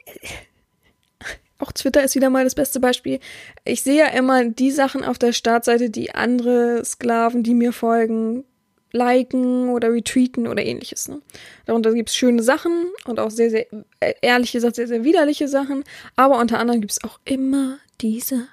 [1.59, 3.19] auch Twitter ist wieder mal das beste Beispiel.
[3.65, 8.45] Ich sehe ja immer die Sachen auf der Startseite, die andere Sklaven, die mir folgen,
[8.93, 11.09] liken oder retweeten oder ähnliches.
[11.09, 11.21] Ne?
[11.67, 13.67] Darunter gibt es schöne Sachen und auch sehr, sehr
[14.01, 15.85] äh, ehrliche Sachen, sehr, sehr widerliche Sachen.
[16.17, 18.49] Aber unter anderem gibt es auch immer diese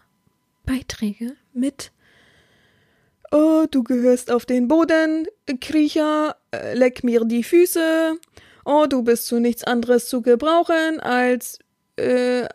[0.66, 1.92] Beiträge mit
[3.32, 5.28] Oh, du gehörst auf den Boden,
[5.60, 8.18] Kriecher, äh, leck mir die Füße.
[8.66, 11.60] Oh, du bist zu nichts anderes zu gebrauchen als
[11.98, 12.48] äh,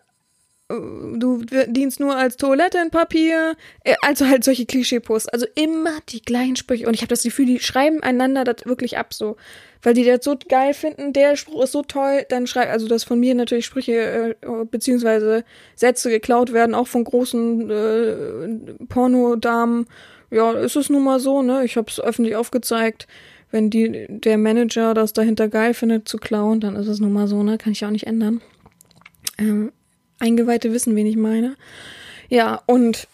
[0.71, 3.57] du dienst nur als Toilettenpapier.
[3.85, 5.29] Äh, also halt solche Klischee-Posts.
[5.29, 6.87] Also immer die gleichen Sprüche.
[6.87, 9.37] Und ich habe das Gefühl, die schreiben einander das wirklich ab so.
[9.83, 13.03] Weil die das so geil finden, der Spruch ist so toll, dann schreibt, also dass
[13.03, 19.87] von mir natürlich Sprüche äh, beziehungsweise Sätze geklaut werden, auch von großen äh, Pornodamen.
[20.31, 21.65] Ja, ist es nun mal so, ne?
[21.65, 23.09] Ich habe es öffentlich aufgezeigt.
[23.51, 27.27] Wenn die, der Manager das dahinter geil findet zu klauen, dann ist es nun mal
[27.27, 27.59] so, ne?
[27.59, 28.41] Kann ich auch nicht ändern.
[29.39, 29.73] Ähm,
[30.21, 31.57] Eingeweihte wissen, wen ich meine.
[32.29, 33.09] Ja, und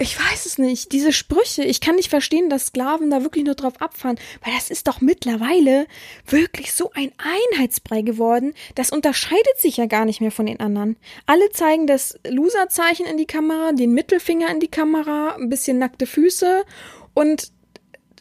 [0.00, 0.92] ich weiß es nicht.
[0.92, 4.70] Diese Sprüche, ich kann nicht verstehen, dass Sklaven da wirklich nur drauf abfahren, weil das
[4.70, 5.86] ist doch mittlerweile
[6.26, 8.54] wirklich so ein Einheitsbrei geworden.
[8.74, 10.96] Das unterscheidet sich ja gar nicht mehr von den anderen.
[11.26, 16.06] Alle zeigen das Loser-Zeichen in die Kamera, den Mittelfinger in die Kamera, ein bisschen nackte
[16.06, 16.64] Füße
[17.12, 17.52] und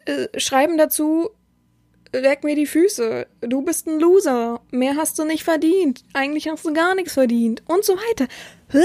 [0.04, 1.30] äh, schreiben dazu,
[2.12, 6.66] leck mir die Füße, du bist ein Loser, mehr hast du nicht verdient, eigentlich hast
[6.66, 8.28] du gar nichts verdient und so weiter.
[8.72, 8.80] Hä?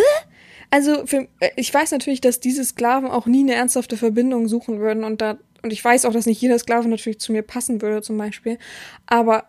[0.70, 4.80] Also für, äh, ich weiß natürlich, dass diese Sklaven auch nie eine ernsthafte Verbindung suchen
[4.80, 7.80] würden und da und ich weiß auch, dass nicht jeder Sklave natürlich zu mir passen
[7.80, 8.58] würde zum Beispiel,
[9.06, 9.44] aber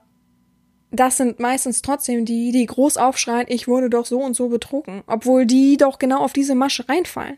[0.92, 5.04] das sind meistens trotzdem die, die groß aufschreien, ich wurde doch so und so betrogen,
[5.08, 7.38] obwohl die doch genau auf diese Masche reinfallen.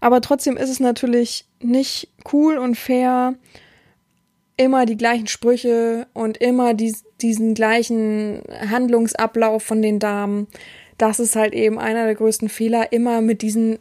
[0.00, 3.34] Aber trotzdem ist es natürlich nicht cool und fair,
[4.58, 10.48] immer die gleichen Sprüche und immer die, diesen gleichen Handlungsablauf von den Damen.
[10.98, 13.78] Das ist halt eben einer der größten Fehler, immer mit diesen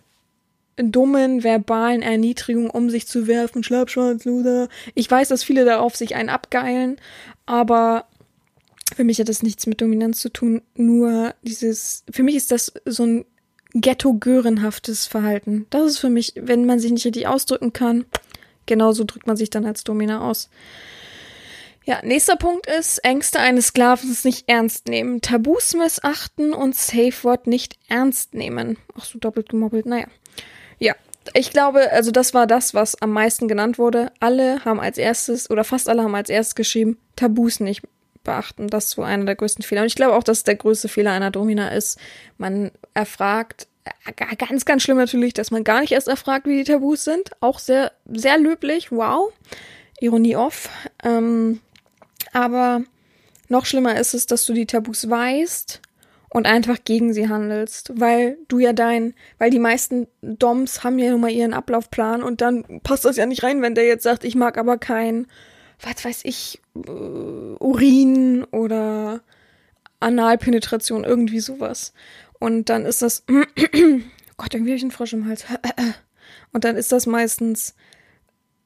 [0.78, 4.70] dummen verbalen Erniedrigungen um sich zu werfen, Schlappschwanzluder.
[4.94, 6.98] Ich weiß, dass viele darauf sich einen abgeilen,
[7.48, 8.06] aber
[8.96, 12.72] für mich hat das nichts mit Dominanz zu tun, nur dieses, für mich ist das
[12.86, 13.26] so ein
[13.74, 15.66] ghetto-görenhaftes Verhalten.
[15.72, 18.06] Das ist für mich, wenn man sich nicht richtig ausdrücken kann,
[18.68, 20.50] genauso drückt man sich dann als Domina aus.
[21.86, 27.48] Ja, nächster Punkt ist, Ängste eines Sklavens nicht ernst nehmen, Tabus missachten und Safe Word
[27.48, 28.78] nicht ernst nehmen.
[29.00, 30.08] Ach so, doppelt gemobbelt, naja.
[30.80, 30.96] Ja,
[31.34, 34.12] ich glaube, also das war das, was am meisten genannt wurde.
[34.20, 37.84] Alle haben als erstes, oder fast alle haben als erstes geschrieben, Tabus nicht
[38.24, 38.68] beachten.
[38.68, 39.82] Das ist wohl einer der größten Fehler.
[39.82, 41.98] Und ich glaube auch, dass der größte Fehler einer Domina ist.
[42.38, 43.68] Man erfragt
[44.16, 47.32] ganz, ganz schlimm natürlich, dass man gar nicht erst erfragt, wie die Tabus sind.
[47.40, 48.92] Auch sehr, sehr löblich.
[48.92, 49.32] Wow.
[50.00, 50.70] Ironie off.
[51.04, 51.60] Ähm,
[52.34, 52.84] aber
[53.50, 55.82] noch schlimmer ist es, dass du die Tabus weißt
[56.30, 61.12] und einfach gegen sie handelst, weil du ja dein, weil die meisten Doms haben ja
[61.12, 64.24] nun mal ihren Ablaufplan und dann passt das ja nicht rein, wenn der jetzt sagt,
[64.24, 65.28] ich mag aber kein,
[65.82, 69.22] was weiß ich, äh, Urin oder
[70.00, 71.94] Analpenetration, irgendwie sowas.
[72.40, 73.44] Und dann ist das, oh
[74.38, 75.46] Gott, irgendwie habe ich einen Frosch im Hals.
[76.54, 77.76] Und dann ist das meistens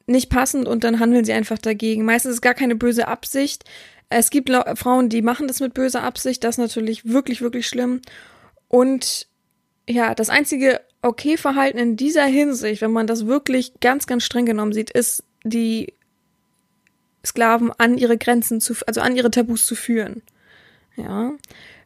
[0.07, 2.05] nicht passend und dann handeln sie einfach dagegen.
[2.05, 3.63] Meistens ist gar keine böse Absicht.
[4.09, 6.43] Es gibt Frauen, die machen das mit böser Absicht.
[6.43, 8.01] Das ist natürlich wirklich, wirklich schlimm.
[8.67, 9.27] Und
[9.87, 14.45] ja, das einzige okay Verhalten in dieser Hinsicht, wenn man das wirklich ganz, ganz streng
[14.45, 15.93] genommen sieht, ist die
[17.25, 20.21] Sklaven an ihre Grenzen zu, also an ihre Tabus zu führen.
[20.95, 21.31] Ja,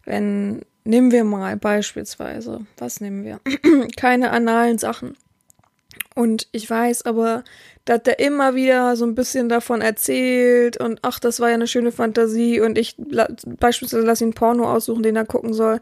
[0.05, 3.39] wenn Nehmen wir mal beispielsweise, was nehmen wir?
[3.97, 5.17] Keine analen Sachen.
[6.13, 7.43] Und ich weiß aber,
[7.83, 11.67] dass der immer wieder so ein bisschen davon erzählt und ach, das war ja eine
[11.67, 15.81] schöne Fantasie und ich beispielsweise lass ihn Porno aussuchen, den er gucken soll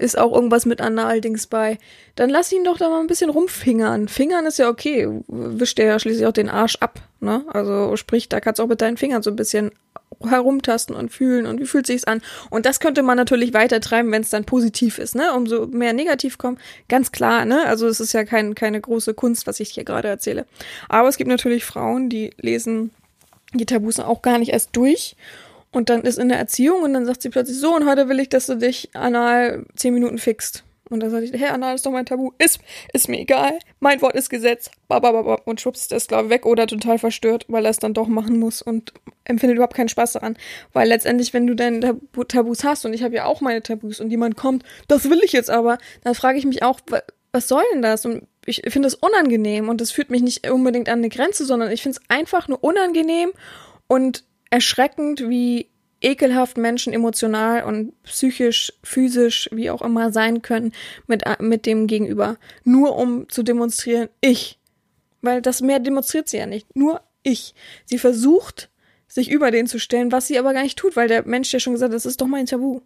[0.00, 1.78] ist auch irgendwas mit Analdings bei.
[2.14, 4.08] Dann lass ihn doch da mal ein bisschen rumfingern.
[4.08, 5.06] Fingern ist ja okay.
[5.28, 7.44] Wischt der ja schließlich auch den Arsch ab, ne?
[7.48, 9.70] Also sprich, da kannst du auch mit deinen Fingern so ein bisschen
[10.28, 12.22] herumtasten und fühlen und wie fühlt sich's an.
[12.50, 15.32] Und das könnte man natürlich weiter treiben, wenn es dann positiv ist, ne?
[15.34, 16.60] Umso mehr negativ kommt.
[16.88, 17.64] Ganz klar, ne?
[17.66, 20.46] Also es ist ja kein, keine große Kunst, was ich hier gerade erzähle.
[20.88, 22.90] Aber es gibt natürlich Frauen, die lesen
[23.54, 25.16] die Tabus auch gar nicht erst durch
[25.72, 28.20] und dann ist in der Erziehung und dann sagt sie plötzlich so, und heute will
[28.20, 30.64] ich, dass du dich anal zehn Minuten fixt.
[30.90, 32.32] Und dann sage ich, hey, anal ist doch mein Tabu.
[32.38, 32.60] Ist,
[32.92, 33.58] ist mir egal.
[33.78, 34.70] Mein Wort ist Gesetz.
[34.88, 35.36] Babababa.
[35.44, 38.38] Und schubst das, glaube ich, weg oder total verstört, weil er es dann doch machen
[38.38, 38.92] muss und
[39.24, 40.36] empfindet überhaupt keinen Spaß daran.
[40.72, 41.98] Weil letztendlich, wenn du deine
[42.28, 45.32] Tabus hast, und ich habe ja auch meine Tabus, und jemand kommt, das will ich
[45.32, 46.80] jetzt aber, dann frage ich mich auch,
[47.32, 48.04] was soll denn das?
[48.04, 51.70] Und ich finde es unangenehm und das führt mich nicht unbedingt an eine Grenze, sondern
[51.70, 53.30] ich finde es einfach nur unangenehm
[53.86, 55.68] und erschreckend, wie
[56.00, 60.72] ekelhaft Menschen emotional und psychisch, physisch, wie auch immer sein können
[61.06, 62.38] mit, mit dem Gegenüber.
[62.64, 64.58] Nur um zu demonstrieren, ich.
[65.22, 66.74] Weil das mehr demonstriert sie ja nicht.
[66.74, 67.54] Nur ich.
[67.84, 68.70] Sie versucht,
[69.08, 71.60] sich über den zu stellen, was sie aber gar nicht tut, weil der Mensch ja
[71.60, 72.80] schon gesagt hat, das ist doch mein Tabu.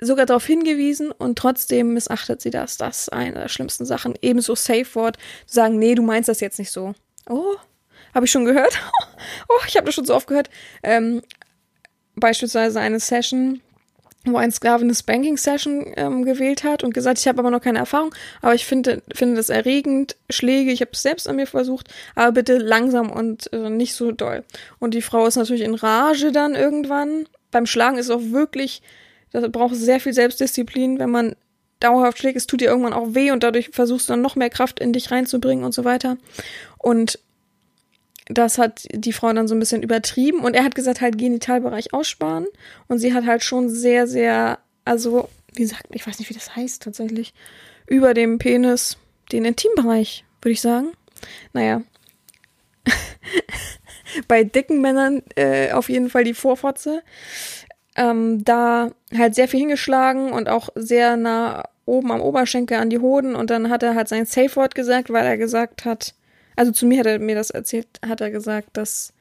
[0.00, 2.78] Sogar darauf hingewiesen und trotzdem missachtet sie das.
[2.78, 4.14] Das ist eine der schlimmsten Sachen.
[4.22, 6.94] Ebenso Safe Word, zu sagen, nee, du meinst das jetzt nicht so.
[7.28, 7.56] Oh,
[8.14, 8.78] habe ich schon gehört.
[9.48, 10.50] oh, ich habe das schon so oft gehört.
[10.82, 11.22] Ähm,
[12.20, 13.60] beispielsweise eine Session,
[14.24, 17.78] wo ein Sklave eine Spanking-Session ähm, gewählt hat und gesagt, ich habe aber noch keine
[17.78, 21.88] Erfahrung, aber ich finde, finde das erregend, Schläge, ich habe es selbst an mir versucht,
[22.14, 24.44] aber bitte langsam und äh, nicht so doll.
[24.78, 27.26] Und die Frau ist natürlich in Rage dann irgendwann.
[27.50, 28.82] Beim Schlagen ist auch wirklich,
[29.32, 31.34] das braucht sehr viel Selbstdisziplin, wenn man
[31.80, 34.50] dauerhaft schlägt, es tut dir irgendwann auch weh und dadurch versuchst du dann noch mehr
[34.50, 36.18] Kraft in dich reinzubringen und so weiter.
[36.76, 37.18] Und
[38.30, 41.92] das hat die Frau dann so ein bisschen übertrieben und er hat gesagt, halt Genitalbereich
[41.92, 42.46] aussparen
[42.88, 46.54] und sie hat halt schon sehr, sehr, also, wie sagt, ich weiß nicht, wie das
[46.54, 47.34] heißt tatsächlich,
[47.86, 48.96] über dem Penis
[49.32, 50.92] den Intimbereich, würde ich sagen.
[51.52, 51.82] Naja.
[54.28, 57.02] Bei dicken Männern äh, auf jeden Fall die Vorfotze.
[57.96, 63.00] Ähm, da halt sehr viel hingeschlagen und auch sehr nah oben am Oberschenkel an die
[63.00, 66.14] Hoden und dann hat er halt sein Safe Word gesagt, weil er gesagt hat,
[66.60, 69.14] also zu mir hat er mir das erzählt, hat er gesagt, dass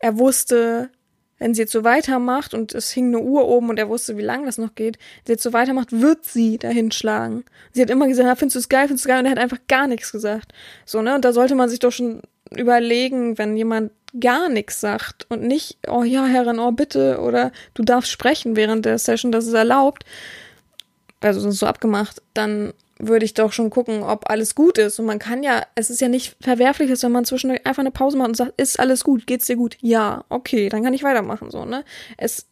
[0.00, 0.90] er wusste,
[1.38, 4.22] wenn sie jetzt so weitermacht und es hing eine Uhr oben und er wusste, wie
[4.22, 7.44] lange das noch geht, wenn sie jetzt so weitermacht, wird sie dahin schlagen.
[7.70, 9.30] Sie hat immer gesagt, ja, findest du es geil, findest du es geil und er
[9.30, 10.50] hat einfach gar nichts gesagt.
[10.84, 11.14] So, ne?
[11.14, 15.78] Und da sollte man sich doch schon überlegen, wenn jemand gar nichts sagt und nicht,
[15.86, 20.04] oh ja, Herrin, oh bitte, oder du darfst sprechen während der Session, das ist erlaubt,
[21.20, 24.98] also so abgemacht, dann würde ich doch schon gucken, ob alles gut ist.
[25.00, 28.16] Und man kann ja, es ist ja nicht verwerflich, wenn man zwischendurch einfach eine Pause
[28.16, 29.76] macht und sagt, ist alles gut, geht's dir gut?
[29.80, 31.84] Ja, okay, dann kann ich weitermachen, so, ne?
[32.16, 32.46] Es,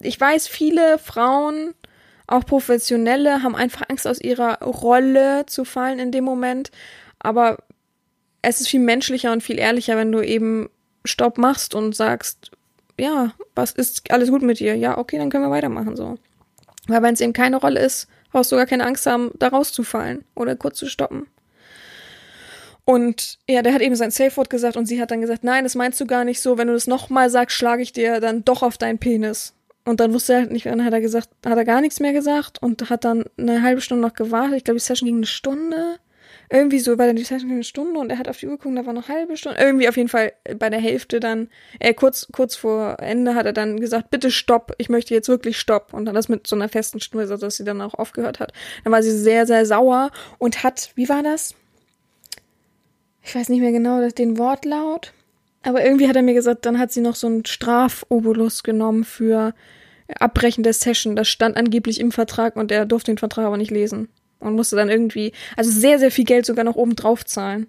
[0.00, 1.74] ich weiß, viele Frauen,
[2.26, 6.70] auch Professionelle, haben einfach Angst, aus ihrer Rolle zu fallen in dem Moment.
[7.18, 7.58] Aber
[8.40, 10.70] es ist viel menschlicher und viel ehrlicher, wenn du eben
[11.04, 12.50] Stopp machst und sagst,
[12.98, 14.74] ja, was ist alles gut mit dir?
[14.74, 16.16] Ja, okay, dann können wir weitermachen, so.
[16.86, 20.24] Weil wenn es eben keine Rolle ist, brauchst du gar keine Angst haben, da rauszufallen
[20.34, 21.26] oder kurz zu stoppen.
[22.84, 25.64] Und ja, der hat eben sein Safe Word gesagt und sie hat dann gesagt, nein,
[25.64, 26.58] das meinst du gar nicht so.
[26.58, 29.54] Wenn du das nochmal sagst, schlage ich dir dann doch auf deinen Penis.
[29.84, 32.12] Und dann wusste er halt nicht, dann hat er gesagt, hat er gar nichts mehr
[32.12, 34.58] gesagt und hat dann eine halbe Stunde noch gewartet.
[34.58, 35.98] Ich glaube, die Session ging eine Stunde.
[36.52, 38.58] Irgendwie so, weil dann die Session ging eine Stunde und er hat auf die Uhr
[38.58, 39.58] geguckt, da war noch eine halbe Stunde.
[39.58, 43.54] Irgendwie auf jeden Fall bei der Hälfte dann, äh, kurz, kurz vor Ende hat er
[43.54, 45.94] dann gesagt, bitte stopp, ich möchte jetzt wirklich stopp.
[45.94, 48.52] Und dann das mit so einer festen Stimme, so dass sie dann auch aufgehört hat.
[48.84, 51.54] Dann war sie sehr, sehr sauer und hat, wie war das?
[53.22, 55.14] Ich weiß nicht mehr genau den Wortlaut.
[55.62, 59.54] Aber irgendwie hat er mir gesagt, dann hat sie noch so einen Strafobolus genommen für
[60.18, 61.16] Abbrechen der Session.
[61.16, 64.10] Das stand angeblich im Vertrag und er durfte den Vertrag aber nicht lesen
[64.42, 67.68] und musste dann irgendwie, also sehr, sehr viel Geld sogar noch oben drauf zahlen.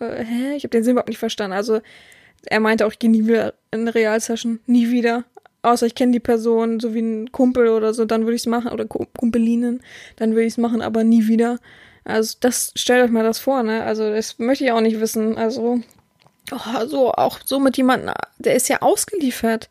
[0.00, 0.56] Äh, hä?
[0.56, 1.56] Ich habe den Sinn überhaupt nicht verstanden.
[1.56, 1.80] Also
[2.46, 4.60] er meinte auch, ich gehe nie wieder in eine Realsession.
[4.66, 5.24] Nie wieder.
[5.62, 8.46] Außer ich kenne die Person, so wie ein Kumpel oder so, dann würde ich es
[8.46, 8.70] machen.
[8.70, 9.82] Oder Kumpelinen,
[10.16, 11.58] dann würde ich es machen, aber nie wieder.
[12.04, 13.82] Also das, stellt euch mal das vor, ne?
[13.82, 15.38] Also das möchte ich auch nicht wissen.
[15.38, 15.80] Also,
[16.52, 19.70] oh, so, auch so mit jemandem, der ist ja ausgeliefert.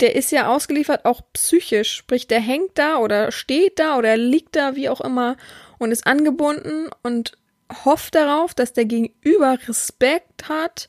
[0.00, 1.92] Der ist ja ausgeliefert auch psychisch.
[1.92, 5.36] Sprich, der hängt da oder steht da oder liegt da, wie auch immer
[5.78, 7.36] und ist angebunden und
[7.84, 10.88] hofft darauf, dass der Gegenüber Respekt hat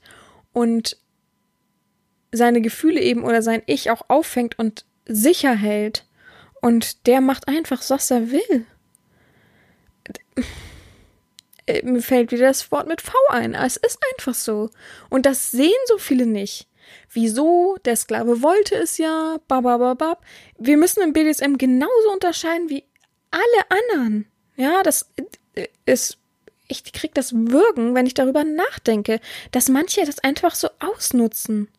[0.53, 0.97] und
[2.31, 6.05] seine Gefühle eben oder sein Ich auch auffängt und sicher hält.
[6.61, 8.65] Und der macht einfach, was er will.
[11.65, 13.53] Äh, mir fällt wieder das Wort mit V ein.
[13.53, 14.69] Es ist einfach so.
[15.09, 16.67] Und das sehen so viele nicht.
[17.11, 17.77] Wieso?
[17.85, 19.37] Der Sklave wollte es ja.
[19.47, 20.25] Babababab.
[20.57, 22.83] Wir müssen im BDSM genauso unterscheiden wie
[23.31, 24.25] alle anderen.
[24.57, 25.09] Ja, das
[25.55, 26.17] äh, ist,
[26.67, 31.69] ich krieg das Würgen, wenn ich darüber nachdenke, dass manche das einfach so ausnutzen.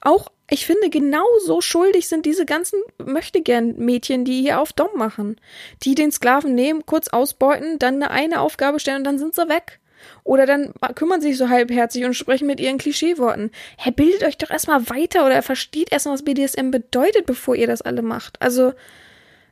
[0.00, 5.40] Auch, ich finde, genauso schuldig sind diese ganzen Möchtegern-Mädchen, die hier auf Dom machen.
[5.82, 9.80] Die den Sklaven nehmen, kurz ausbeuten, dann eine, Aufgabe stellen und dann sind sie weg.
[10.22, 13.50] Oder dann kümmern sich so halbherzig und sprechen mit ihren Klischeeworten.
[13.78, 17.80] Hä, bildet euch doch erstmal weiter oder versteht erstmal, was BDSM bedeutet, bevor ihr das
[17.80, 18.40] alle macht.
[18.42, 18.74] Also,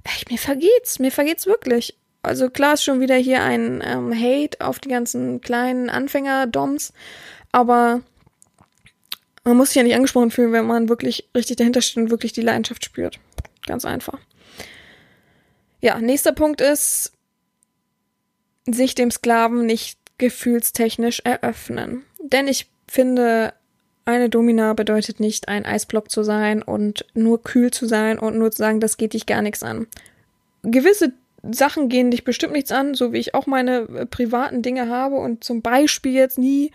[0.05, 4.61] echt, mir vergeht's, mir vergeht's wirklich also klar ist schon wieder hier ein ähm, Hate
[4.61, 6.92] auf die ganzen kleinen Anfänger-Doms,
[7.50, 8.00] aber
[9.44, 12.32] man muss sich ja nicht angesprochen fühlen, wenn man wirklich richtig dahinter steht und wirklich
[12.32, 13.18] die Leidenschaft spürt.
[13.66, 14.18] Ganz einfach.
[15.80, 17.12] Ja, nächster Punkt ist,
[18.66, 22.04] sich dem Sklaven nicht gefühlstechnisch eröffnen.
[22.20, 23.52] Denn ich finde,
[24.04, 28.52] eine Domina bedeutet nicht, ein Eisblock zu sein und nur kühl zu sein und nur
[28.52, 29.88] zu sagen, das geht dich gar nichts an.
[30.62, 31.12] Gewisse
[31.50, 35.16] Sachen gehen dich bestimmt nichts an, so wie ich auch meine äh, privaten Dinge habe
[35.16, 36.70] und zum Beispiel jetzt nie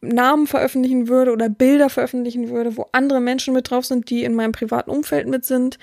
[0.00, 4.34] Namen veröffentlichen würde oder Bilder veröffentlichen würde, wo andere Menschen mit drauf sind, die in
[4.34, 5.78] meinem privaten Umfeld mit sind,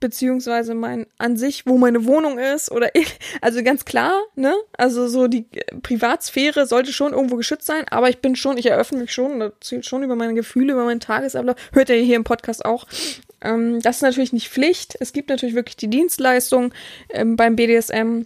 [0.00, 4.54] beziehungsweise mein an sich, wo meine Wohnung ist oder ich, also ganz klar, ne?
[4.76, 5.46] Also so die
[5.82, 9.82] Privatsphäre sollte schon irgendwo geschützt sein, aber ich bin schon, ich eröffne mich schon, erzähle
[9.82, 12.86] schon über meine Gefühle, über meinen Tagesablauf, hört ihr hier im Podcast auch.
[13.44, 14.96] Ähm, das ist natürlich nicht Pflicht.
[14.98, 16.72] Es gibt natürlich wirklich die Dienstleistung
[17.10, 18.22] ähm, beim BDSM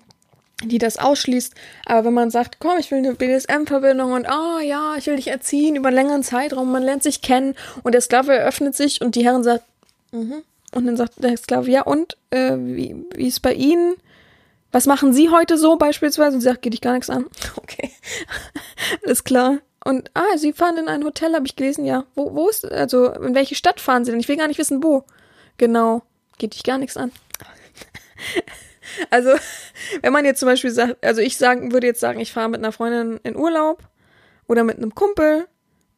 [0.65, 1.55] die das ausschließt.
[1.87, 5.17] Aber wenn man sagt, komm, ich will eine BDSM-Verbindung und ah oh, ja, ich will
[5.17, 9.01] dich erziehen über einen längeren Zeitraum, man lernt sich kennen und der Sklave eröffnet sich
[9.01, 9.65] und die Herren sagt,
[10.11, 10.43] mhm.
[10.75, 13.95] und dann sagt der Sklave, ja und, äh, wie, wie ist bei Ihnen?
[14.73, 16.35] Was machen Sie heute so beispielsweise?
[16.35, 17.27] Und sie sagt, geht dich gar nichts an.
[17.57, 17.91] Okay,
[19.05, 19.59] alles klar.
[19.89, 22.05] Und, ah, Sie fahren in ein Hotel, habe ich gelesen, ja.
[22.15, 24.21] Wo, wo ist, also, in welche Stadt fahren Sie denn?
[24.21, 25.05] Ich will gar nicht wissen, wo.
[25.57, 26.03] Genau,
[26.37, 27.11] geht dich gar nichts an.
[29.11, 29.31] Also,
[30.01, 32.59] wenn man jetzt zum Beispiel sagt, also ich sagen, würde jetzt sagen, ich fahre mit
[32.59, 33.83] einer Freundin in Urlaub
[34.49, 35.47] oder mit einem Kumpel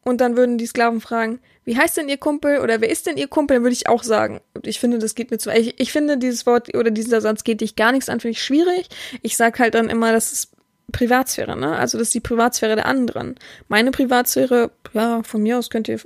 [0.03, 3.17] und dann würden die Sklaven fragen, wie heißt denn ihr Kumpel oder wer ist denn
[3.17, 4.41] ihr Kumpel, dann würde ich auch sagen.
[4.65, 5.51] Ich finde, das geht mir zu.
[5.51, 8.43] Ich, ich finde, dieses Wort oder dieser Satz geht dich gar nichts an, finde ich
[8.43, 8.89] schwierig.
[9.23, 10.50] Ich sag halt dann immer, das ist
[10.91, 11.77] Privatsphäre, ne?
[11.77, 13.37] Also das ist die Privatsphäre der anderen.
[13.69, 16.01] Meine Privatsphäre, ja, von mir aus könnt ihr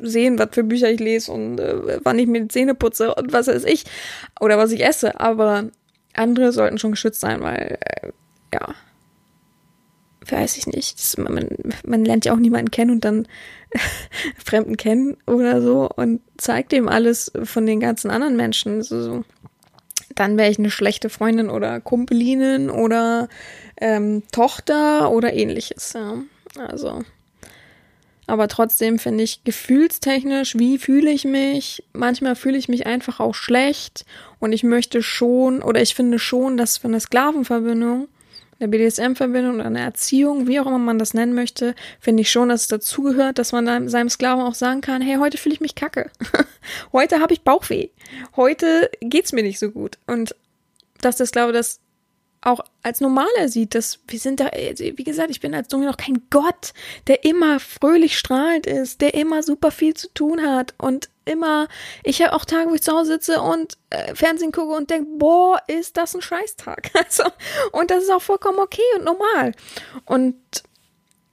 [0.00, 3.32] sehen, was für Bücher ich lese und äh, wann ich mir die Zähne putze und
[3.32, 3.84] was weiß ich.
[4.40, 5.20] Oder was ich esse.
[5.20, 5.70] Aber
[6.14, 8.10] andere sollten schon geschützt sein, weil, äh,
[8.54, 8.74] ja,
[10.28, 10.98] weiß ich nicht.
[10.98, 11.48] Das, man,
[11.84, 13.28] man lernt ja auch niemanden kennen und dann
[14.44, 18.82] Fremden kennen oder so und zeigt ihm alles von den ganzen anderen Menschen.
[18.82, 19.24] So, so
[20.16, 23.28] dann wäre ich eine schlechte Freundin oder Kumpelinin oder
[23.80, 25.92] ähm, Tochter oder ähnliches.
[25.92, 26.14] Ja.
[26.58, 27.04] Also.
[28.26, 31.84] Aber trotzdem finde ich gefühlstechnisch, wie fühle ich mich?
[31.92, 34.04] Manchmal fühle ich mich einfach auch schlecht
[34.40, 38.08] und ich möchte schon oder ich finde schon, dass für eine Sklavenverbindung
[38.58, 42.48] eine BDSM-Verbindung oder eine Erziehung, wie auch immer man das nennen möchte, finde ich schon,
[42.48, 45.74] dass es dazugehört, dass man seinem Sklaven auch sagen kann, hey, heute fühle ich mich
[45.74, 46.10] kacke.
[46.92, 47.88] heute habe ich Bauchweh.
[48.34, 49.98] Heute geht's mir nicht so gut.
[50.06, 50.34] Und
[51.00, 51.80] dass der Sklave das
[52.40, 55.96] auch als normaler sieht, dass wir sind da, wie gesagt, ich bin als Dunkel noch
[55.96, 56.72] kein Gott,
[57.08, 61.68] der immer fröhlich strahlend ist, der immer super viel zu tun hat und immer,
[62.02, 65.08] ich habe auch Tage, wo ich zu Hause sitze und äh, Fernsehen gucke und denke,
[65.16, 66.90] boah, ist das ein Scheißtag.
[67.06, 67.24] Also,
[67.72, 69.52] und das ist auch vollkommen okay und normal.
[70.06, 70.36] Und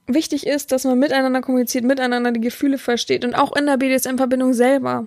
[0.06, 4.52] wichtig ist, dass man miteinander kommuniziert, miteinander die Gefühle versteht und auch in der BDSM-Verbindung
[4.52, 5.06] selber.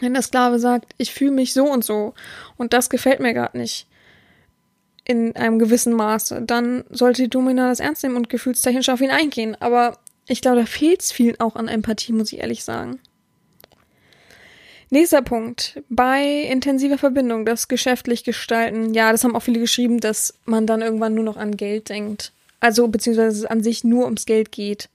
[0.00, 2.14] Wenn der Sklave sagt, ich fühle mich so und so
[2.56, 3.86] und das gefällt mir gerade nicht
[5.04, 9.10] in einem gewissen Maße, dann sollte die Domina das ernst nehmen und gefühlstechnisch auf ihn
[9.10, 9.56] eingehen.
[9.60, 13.00] Aber ich glaube, da fehlt es vielen auch an Empathie, muss ich ehrlich sagen.
[14.92, 15.80] Nächster Punkt.
[15.88, 18.92] Bei intensiver Verbindung, das geschäftlich gestalten.
[18.92, 22.32] Ja, das haben auch viele geschrieben, dass man dann irgendwann nur noch an Geld denkt.
[22.58, 24.88] Also, beziehungsweise es an sich nur ums Geld geht.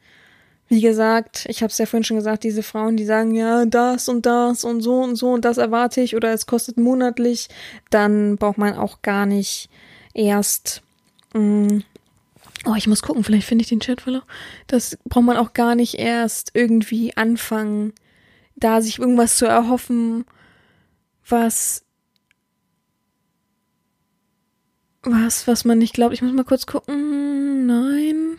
[0.67, 4.09] Wie gesagt, ich habe es ja vorhin schon gesagt, diese Frauen, die sagen, ja, das
[4.09, 7.47] und das und so und so und das erwarte ich oder es kostet monatlich,
[7.91, 9.69] dann braucht man auch gar nicht
[10.13, 10.81] erst.
[11.33, 11.83] Mh, mm,
[12.65, 14.23] oh, ich muss gucken, vielleicht finde ich den Chatverlauf.
[14.67, 17.93] Das braucht man auch gar nicht erst irgendwie anfangen,
[18.55, 20.25] da sich irgendwas zu erhoffen,
[21.27, 21.85] was
[25.05, 26.13] was, was man nicht glaubt.
[26.13, 27.65] Ich muss mal kurz gucken.
[27.65, 28.37] Nein.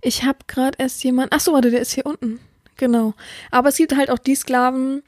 [0.00, 1.32] Ich habe gerade erst jemand.
[1.32, 2.38] Ach so, warte, der ist hier unten.
[2.76, 3.14] Genau.
[3.50, 5.02] Aber es gibt halt auch die Sklaven,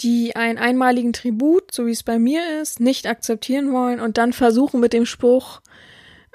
[0.00, 4.32] die einen einmaligen Tribut, so wie es bei mir ist, nicht akzeptieren wollen und dann
[4.32, 5.60] versuchen mit dem Spruch,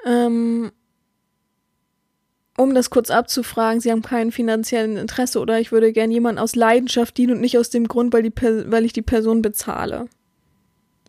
[0.04, 0.72] ähm,
[2.56, 6.54] um das kurz abzufragen, sie haben kein finanziellen Interesse oder ich würde gern jemanden aus
[6.54, 10.06] Leidenschaft dienen und nicht aus dem Grund, weil, die weil ich die Person bezahle.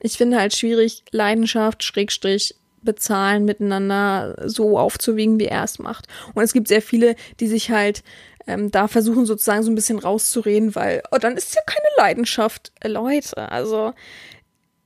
[0.01, 6.07] Ich finde halt schwierig, Leidenschaft, Schrägstrich, bezahlen miteinander so aufzuwiegen, wie er es macht.
[6.33, 8.03] Und es gibt sehr viele, die sich halt
[8.47, 11.87] ähm, da versuchen sozusagen so ein bisschen rauszureden, weil, oh, dann ist es ja keine
[11.97, 13.51] Leidenschaft, äh, Leute.
[13.51, 13.93] Also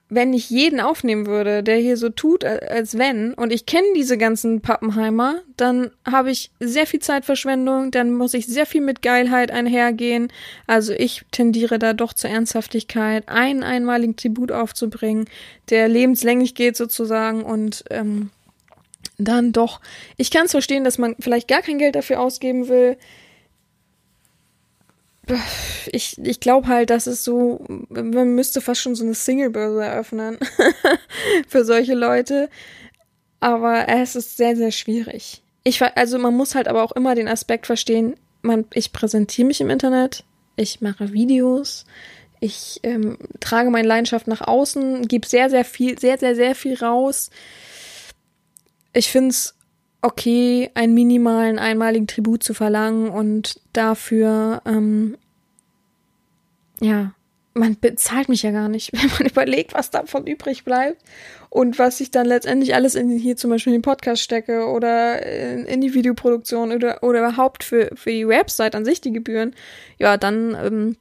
[0.09, 4.17] wenn ich jeden aufnehmen würde, der hier so tut, als wenn, und ich kenne diese
[4.17, 9.51] ganzen Pappenheimer, dann habe ich sehr viel Zeitverschwendung, dann muss ich sehr viel mit Geilheit
[9.51, 10.31] einhergehen.
[10.65, 15.25] Also ich tendiere da doch zur Ernsthaftigkeit, einen einmaligen Tribut aufzubringen,
[15.69, 18.31] der lebenslänglich geht sozusagen und ähm,
[19.19, 19.79] dann doch.
[20.17, 22.97] Ich kann es verstehen, dass man vielleicht gar kein Geld dafür ausgeben will
[25.91, 30.37] ich, ich glaube halt, dass es so, man müsste fast schon so eine Single-Börse eröffnen
[31.47, 32.49] für solche Leute.
[33.39, 35.41] Aber es ist sehr, sehr schwierig.
[35.63, 39.61] Ich, also man muss halt aber auch immer den Aspekt verstehen, man, ich präsentiere mich
[39.61, 40.23] im Internet,
[40.55, 41.85] ich mache Videos,
[42.39, 46.75] ich ähm, trage meine Leidenschaft nach außen, gebe sehr, sehr viel, sehr, sehr, sehr viel
[46.75, 47.29] raus.
[48.93, 49.55] Ich finde es
[50.01, 55.17] okay, einen minimalen, einmaligen Tribut zu verlangen und dafür, ähm,
[56.79, 57.13] ja,
[57.53, 61.01] man bezahlt mich ja gar nicht, wenn man überlegt, was davon übrig bleibt
[61.49, 65.25] und was ich dann letztendlich alles in hier zum Beispiel in den Podcast stecke oder
[65.25, 69.53] in, in die Videoproduktion oder, oder überhaupt für, für die Website an sich die Gebühren,
[69.97, 70.95] ja, dann ähm,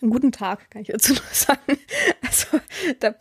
[0.00, 1.78] einen guten Tag, kann ich dazu nur sagen.
[2.26, 2.60] Also,
[3.00, 3.14] da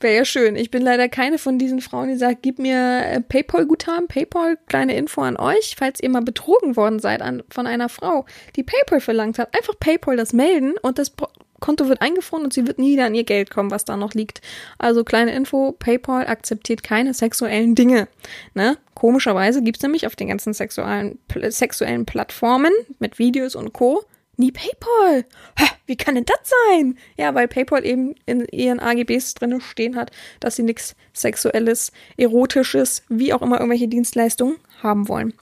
[0.00, 0.56] wäre ja schön.
[0.56, 4.96] Ich bin leider keine von diesen Frauen, die sagt, gib mir äh, PayPal-Guthaben, PayPal, kleine
[4.96, 8.26] Info an euch, falls ihr mal betrogen worden seid an, von einer Frau,
[8.56, 9.54] die PayPal verlangt hat.
[9.56, 11.12] Einfach PayPal das melden und das
[11.60, 14.14] Konto wird eingefroren und sie wird nie wieder an ihr Geld kommen, was da noch
[14.14, 14.40] liegt.
[14.78, 18.08] Also kleine Info, PayPal akzeptiert keine sexuellen Dinge.
[18.54, 18.76] Ne?
[18.94, 24.04] Komischerweise gibt's nämlich auf den ganzen sexuellen, sexuellen Plattformen mit Videos und Co.
[24.36, 25.24] nie PayPal.
[25.58, 26.98] Hä, wie kann denn das sein?
[27.16, 30.10] Ja, weil PayPal eben in ihren AGBs drinne stehen hat,
[30.40, 35.34] dass sie nichts Sexuelles, Erotisches, wie auch immer irgendwelche Dienstleistungen haben wollen.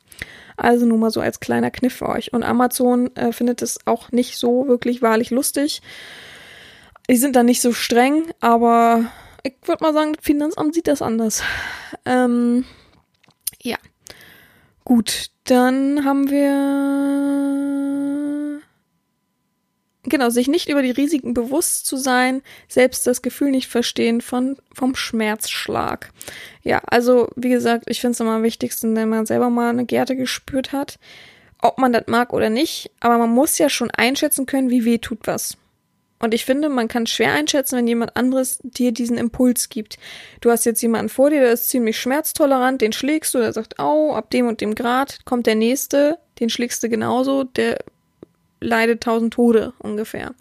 [0.57, 2.33] Also nur mal so als kleiner Kniff für euch.
[2.33, 5.83] Und Amazon äh, findet es auch nicht so wirklich wahrlich lustig.
[7.09, 9.07] Die sind da nicht so streng, aber
[9.43, 11.43] ich würde mal sagen, das Finanzamt sieht das anders.
[12.07, 12.65] Ähm,
[13.63, 13.77] ja.
[14.85, 18.34] Gut, dann haben wir
[20.05, 24.57] genau, sich nicht über die Risiken bewusst zu sein, selbst das Gefühl nicht verstehen von,
[24.73, 26.11] vom Schmerzschlag.
[26.63, 29.85] Ja, also, wie gesagt, ich finde es immer am wichtigsten, wenn man selber mal eine
[29.85, 30.99] Gerte gespürt hat,
[31.61, 34.99] ob man das mag oder nicht, aber man muss ja schon einschätzen können, wie weh
[34.99, 35.57] tut was.
[36.21, 39.99] Und ich finde, man kann schwer einschätzen, wenn jemand anderes dir diesen Impuls gibt.
[40.41, 43.79] Du hast jetzt jemanden vor dir, der ist ziemlich schmerztolerant, den schlägst du, der sagt,
[43.79, 47.79] au, ab dem und dem Grad kommt der nächste, den schlägst du genauso, der
[48.65, 50.35] leidet tausend Tode ungefähr.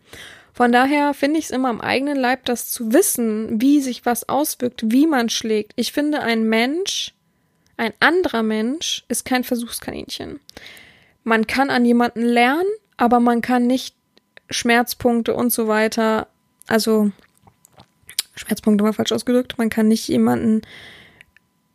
[0.54, 4.30] Von daher finde ich es immer am eigenen Leib, das zu wissen, wie sich was
[4.30, 5.74] auswirkt, wie man schlägt.
[5.76, 7.14] Ich finde, ein Mensch,
[7.76, 10.40] ein anderer Mensch, ist kein Versuchskaninchen.
[11.24, 13.96] Man kann an jemanden lernen, aber man kann nicht
[14.50, 16.28] Schmerzpunkte und so weiter,
[16.68, 17.12] also
[18.36, 20.62] Schmerzpunkte mal falsch ausgedrückt, man kann nicht jemanden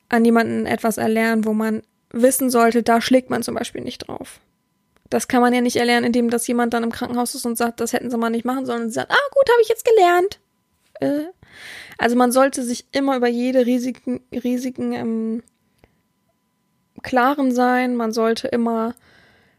[0.09, 4.41] an jemanden etwas erlernen, wo man wissen sollte, da schlägt man zum Beispiel nicht drauf.
[5.11, 7.81] Das kann man ja nicht erlernen, indem dass jemand dann im Krankenhaus ist und sagt,
[7.81, 10.41] das hätten sie mal nicht machen sollen und sagt, ah gut, habe ich jetzt gelernt.
[11.01, 11.31] Äh,
[11.97, 15.43] also man sollte sich immer über jede Risiken, Risiken im
[17.03, 17.97] Klaren sein.
[17.97, 18.95] Man sollte immer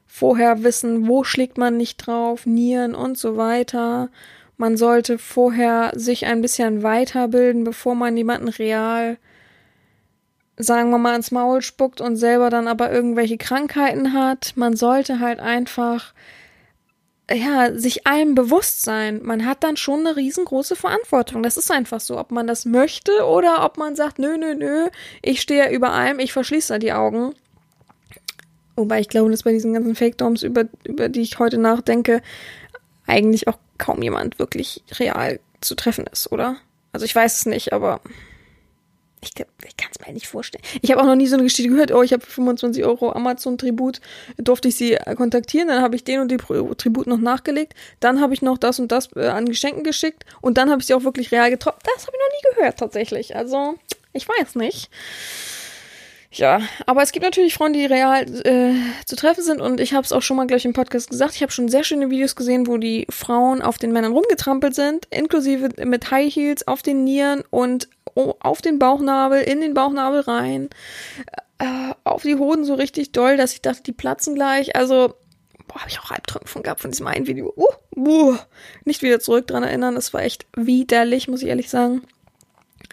[0.05, 4.09] vorher wissen, wo schlägt man nicht drauf, Nieren und so weiter.
[4.57, 9.17] Man sollte vorher sich ein bisschen weiterbilden, bevor man jemanden real
[10.59, 14.53] sagen wir mal, ins Maul spuckt und selber dann aber irgendwelche Krankheiten hat.
[14.55, 16.13] Man sollte halt einfach,
[17.31, 19.21] ja, sich allem bewusst sein.
[19.23, 21.43] Man hat dann schon eine riesengroße Verantwortung.
[21.43, 24.89] Das ist einfach so, ob man das möchte oder ob man sagt, nö, nö, nö,
[25.21, 27.33] ich stehe ja über allem, ich verschließe da die Augen.
[28.75, 32.21] Wobei ich glaube, dass bei diesen ganzen Fake-Doms, über, über die ich heute nachdenke,
[33.07, 36.57] eigentlich auch kaum jemand wirklich real zu treffen ist, oder?
[36.91, 38.01] Also ich weiß es nicht, aber
[39.21, 40.63] ich, ich kann es mir nicht vorstellen.
[40.81, 43.99] Ich habe auch noch nie so eine Geschichte gehört, oh, ich habe 25 Euro Amazon-Tribut,
[44.37, 48.33] durfte ich sie kontaktieren, dann habe ich den und die Tribut noch nachgelegt, dann habe
[48.33, 51.03] ich noch das und das äh, an Geschenken geschickt und dann habe ich sie auch
[51.03, 51.79] wirklich real getroffen.
[51.83, 53.35] Das habe ich noch nie gehört tatsächlich.
[53.35, 53.75] Also,
[54.13, 54.89] ich weiß nicht.
[56.31, 58.75] Ja, aber es gibt natürlich Frauen, die real äh,
[59.05, 61.33] zu treffen sind und ich habe es auch schon mal gleich im Podcast gesagt.
[61.35, 65.07] Ich habe schon sehr schöne Videos gesehen, wo die Frauen auf den Männern rumgetrampelt sind,
[65.09, 70.69] inklusive mit High Heels auf den Nieren und auf den Bauchnabel, in den Bauchnabel rein,
[71.57, 74.75] äh, auf die Hoden so richtig doll, dass ich dachte, die platzen gleich.
[74.75, 75.15] Also,
[75.67, 77.51] boah, habe ich auch Albträume von gehabt von diesem einen Video.
[77.55, 78.37] Uh, uh,
[78.85, 82.03] nicht wieder zurück dran erinnern, das war echt widerlich, muss ich ehrlich sagen.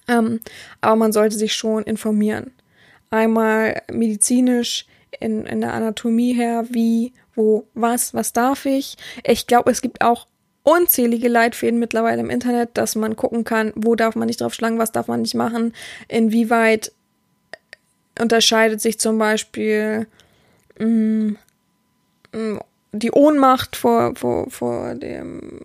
[0.09, 0.41] Ähm,
[0.81, 2.53] aber man sollte sich schon informieren.
[3.11, 4.87] Einmal medizinisch,
[5.21, 8.97] in, in der Anatomie her, wie, wo, was, was darf ich.
[9.25, 10.27] Ich glaube, es gibt auch
[10.63, 14.79] unzählige Leitfäden mittlerweile im Internet, dass man gucken kann, wo darf man nicht drauf schlagen,
[14.79, 15.73] was darf man nicht machen,
[16.09, 16.93] inwieweit
[18.19, 20.07] unterscheidet sich zum Beispiel
[20.79, 21.39] mh, mm,
[22.33, 22.61] mh, mm,
[22.93, 25.61] die Ohnmacht vor, vor, vor dem, ähm,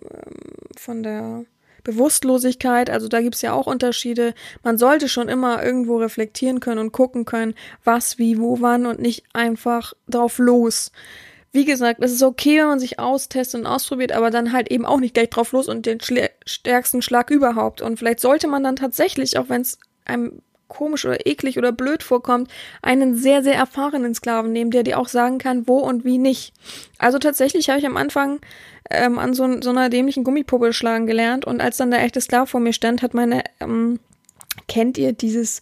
[0.76, 1.44] von der
[1.84, 4.34] Bewusstlosigkeit, also da gibt's ja auch Unterschiede.
[4.62, 7.54] Man sollte schon immer irgendwo reflektieren können und gucken können,
[7.84, 10.92] was, wie, wo, wann und nicht einfach drauf los
[11.52, 14.86] wie gesagt, es ist okay, wenn man sich austestet und ausprobiert, aber dann halt eben
[14.86, 15.98] auch nicht gleich drauf los und den
[16.46, 17.82] stärksten Schlag überhaupt.
[17.82, 20.40] Und vielleicht sollte man dann tatsächlich, auch wenn es einem
[20.72, 22.50] komisch oder eklig oder blöd vorkommt,
[22.80, 26.54] einen sehr, sehr erfahrenen Sklaven nehmen, der dir auch sagen kann, wo und wie nicht.
[26.98, 28.40] Also tatsächlich habe ich am Anfang
[28.90, 32.46] ähm, an so, so einer dämlichen Gummipuppe schlagen gelernt und als dann der echte Sklave
[32.46, 34.00] vor mir stand, hat meine, ähm,
[34.66, 35.60] kennt ihr dieses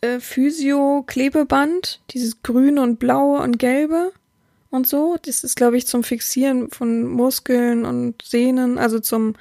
[0.00, 4.12] äh, Physio-Klebeband, dieses grüne und blaue und gelbe
[4.70, 5.16] und so.
[5.22, 9.34] Das ist, glaube ich, zum Fixieren von Muskeln und Sehnen, also zum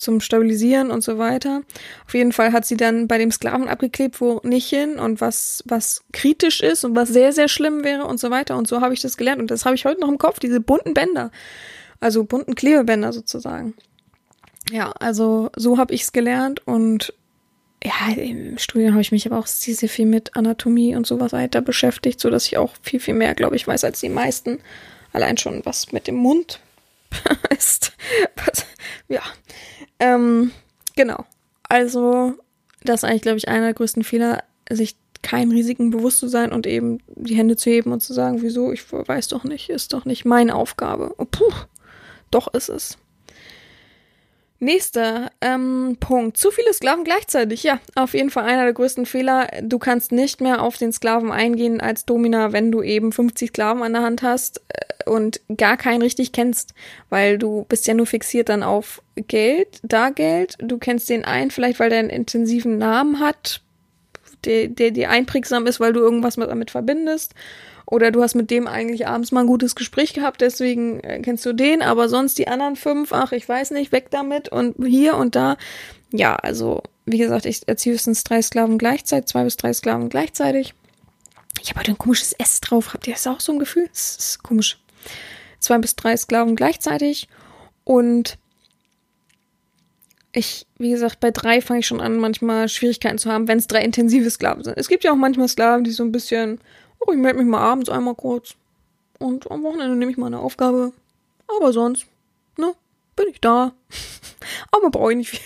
[0.00, 1.62] zum Stabilisieren und so weiter.
[2.06, 5.62] Auf jeden Fall hat sie dann bei dem Sklaven abgeklebt, wo nicht hin und was,
[5.66, 8.56] was kritisch ist und was sehr, sehr schlimm wäre und so weiter.
[8.56, 9.42] Und so habe ich das gelernt.
[9.42, 11.30] Und das habe ich heute noch im Kopf, diese bunten Bänder.
[12.00, 13.74] Also bunten Klebebänder sozusagen.
[14.72, 17.12] Ja, also so habe ich es gelernt und
[17.84, 21.32] ja, im Studium habe ich mich aber auch sehr, sehr viel mit Anatomie und sowas
[21.32, 24.60] weiter beschäftigt, so dass ich auch viel, viel mehr, glaube ich, weiß als die meisten.
[25.12, 26.60] Allein schon was mit dem Mund
[27.50, 27.92] ist.
[29.08, 29.22] ja,
[29.98, 30.52] ähm,
[30.96, 31.24] genau.
[31.68, 32.34] Also,
[32.82, 36.52] das ist eigentlich, glaube ich, einer der größten Fehler, sich keinen Risiken bewusst zu sein
[36.52, 39.92] und eben die Hände zu heben und zu sagen, wieso, ich weiß doch nicht, ist
[39.92, 41.14] doch nicht meine Aufgabe.
[41.18, 41.52] Oh, puh,
[42.30, 42.98] doch ist es.
[44.62, 46.36] Nächster ähm, Punkt.
[46.36, 47.62] Zu viele Sklaven gleichzeitig.
[47.62, 49.48] Ja, auf jeden Fall einer der größten Fehler.
[49.62, 53.82] Du kannst nicht mehr auf den Sklaven eingehen als Domina, wenn du eben 50 Sklaven
[53.82, 56.74] an der Hand hast äh, und gar keinen richtig kennst,
[57.08, 60.56] weil du bist ja nur fixiert dann auf Geld, da Geld.
[60.58, 63.62] Du kennst den einen vielleicht, weil der einen intensiven Namen hat,
[64.44, 67.34] der, der dir einprägsam ist, weil du irgendwas damit verbindest.
[67.90, 71.44] Oder du hast mit dem eigentlich abends mal ein gutes Gespräch gehabt, deswegen äh, kennst
[71.44, 75.16] du den, aber sonst die anderen fünf, ach, ich weiß nicht, weg damit und hier
[75.16, 75.56] und da.
[76.12, 80.72] Ja, also, wie gesagt, ich erziehe höchstens drei Sklaven gleichzeitig, zwei bis drei Sklaven gleichzeitig.
[81.60, 82.94] Ich habe heute ein komisches S drauf.
[82.94, 83.88] Habt ihr das auch so ein Gefühl?
[83.88, 84.78] Das ist komisch.
[85.58, 87.28] Zwei bis drei Sklaven gleichzeitig.
[87.82, 88.38] Und
[90.32, 93.66] ich, wie gesagt, bei drei fange ich schon an, manchmal Schwierigkeiten zu haben, wenn es
[93.66, 94.78] drei intensive Sklaven sind.
[94.78, 96.60] Es gibt ja auch manchmal Sklaven, die so ein bisschen
[97.00, 98.54] oh, ich melde mich mal abends einmal kurz.
[99.18, 100.92] Und am Wochenende nehme ich mal eine Aufgabe.
[101.56, 102.06] Aber sonst,
[102.56, 102.74] ne,
[103.16, 103.72] bin ich da.
[104.72, 105.40] Aber brauche ich nicht viel.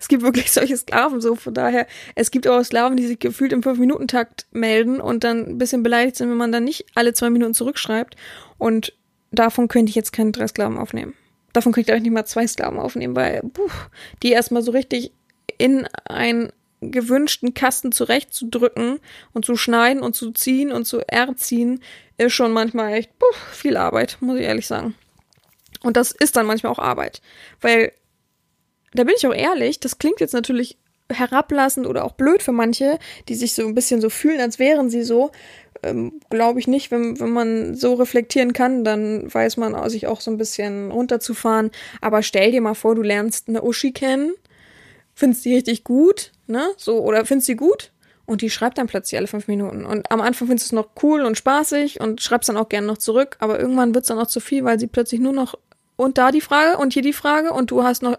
[0.00, 1.86] Es gibt wirklich solche Sklaven so, von daher.
[2.14, 6.16] Es gibt auch Sklaven, die sich gefühlt im 5-Minuten-Takt melden und dann ein bisschen beleidigt
[6.16, 8.16] sind, wenn man dann nicht alle zwei Minuten zurückschreibt.
[8.58, 8.92] Und
[9.30, 11.14] davon könnte ich jetzt keine drei Sklaven aufnehmen.
[11.52, 13.68] Davon könnte ich auch nicht mal zwei Sklaven aufnehmen, weil puh,
[14.22, 15.12] die erstmal so richtig
[15.58, 19.00] in ein gewünschten Kasten zurechtzudrücken
[19.32, 21.82] und zu schneiden und zu ziehen und zu erziehen,
[22.16, 24.94] ist schon manchmal echt puh, viel Arbeit, muss ich ehrlich sagen.
[25.82, 27.20] Und das ist dann manchmal auch Arbeit.
[27.60, 27.92] Weil,
[28.92, 30.76] da bin ich auch ehrlich, das klingt jetzt natürlich
[31.10, 34.90] herablassend oder auch blöd für manche, die sich so ein bisschen so fühlen, als wären
[34.90, 35.32] sie so.
[35.82, 40.20] Ähm, Glaube ich nicht, wenn, wenn man so reflektieren kann, dann weiß man sich auch
[40.20, 41.70] so ein bisschen runterzufahren.
[42.00, 44.34] Aber stell dir mal vor, du lernst eine Uschi kennen
[45.20, 46.70] findest die richtig gut, ne?
[46.76, 47.92] So, oder findest die gut?
[48.26, 49.84] Und die schreibt dann plötzlich alle fünf Minuten.
[49.84, 52.86] Und am Anfang findest du es noch cool und spaßig und schreibst dann auch gerne
[52.86, 55.56] noch zurück, aber irgendwann wird es dann auch zu viel, weil sie plötzlich nur noch
[55.96, 58.16] und da die Frage und hier die Frage und du hast noch,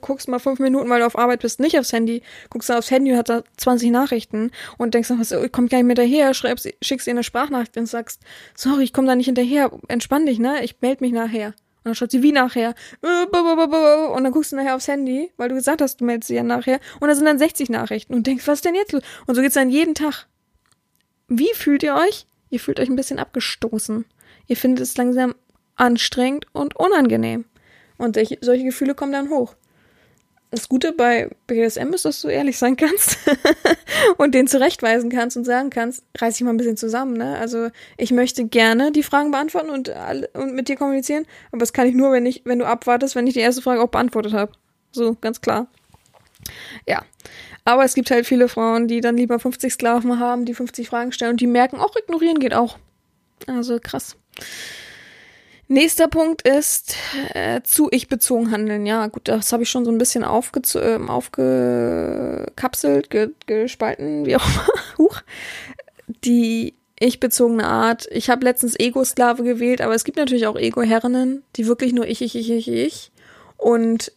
[0.00, 2.92] guckst mal fünf Minuten, weil du auf Arbeit bist, nicht aufs Handy, guckst dann aufs
[2.92, 6.32] Handy und hat da 20 Nachrichten und denkst noch, ich komm gar nicht mehr hinterher,
[6.32, 8.20] schreibst, schickst ihr eine Sprachnachricht und sagst,
[8.54, 11.54] sorry, ich komme da nicht hinterher, entspann dich, ne, ich melde mich nachher.
[11.84, 12.74] Und dann schaut sie wie nachher.
[13.02, 16.42] Und dann guckst du nachher aufs Handy, weil du gesagt hast, du meldest sie ja
[16.42, 16.80] nachher.
[16.98, 18.14] Und da sind dann 60 Nachrichten.
[18.14, 18.94] Und denkst, was denn jetzt?
[18.94, 20.26] Und so geht's dann jeden Tag.
[21.28, 22.26] Wie fühlt ihr euch?
[22.48, 24.06] Ihr fühlt euch ein bisschen abgestoßen.
[24.46, 25.34] Ihr findet es langsam
[25.76, 27.44] anstrengend und unangenehm.
[27.98, 29.54] Und solche Gefühle kommen dann hoch.
[30.54, 33.18] Das Gute bei BDSM ist, dass du ehrlich sein kannst
[34.18, 37.36] und den zurechtweisen kannst und sagen kannst, reiß dich mal ein bisschen zusammen, ne?
[37.38, 39.92] Also ich möchte gerne die Fragen beantworten und,
[40.34, 43.26] und mit dir kommunizieren, aber das kann ich nur, wenn ich, wenn du abwartest, wenn
[43.26, 44.52] ich die erste Frage auch beantwortet habe.
[44.92, 45.66] So, ganz klar.
[46.86, 47.02] Ja.
[47.64, 51.10] Aber es gibt halt viele Frauen, die dann lieber 50 Sklaven haben, die 50 Fragen
[51.10, 52.78] stellen und die merken, auch ignorieren geht auch.
[53.46, 54.16] Also krass.
[55.68, 56.96] Nächster Punkt ist
[57.32, 58.84] äh, zu ich bezogen handeln.
[58.84, 64.36] Ja, gut, das habe ich schon so ein bisschen aufge äh, aufgekapselt, ge gespalten, wie
[64.36, 64.66] auch immer.
[64.98, 65.22] Huch.
[66.24, 68.06] Die ich bezogene Art.
[68.10, 72.22] Ich habe letztens Ego-Sklave gewählt, aber es gibt natürlich auch Ego-Herrinnen, die wirklich nur ich,
[72.22, 73.10] ich, ich, ich, ich.
[73.56, 74.12] Und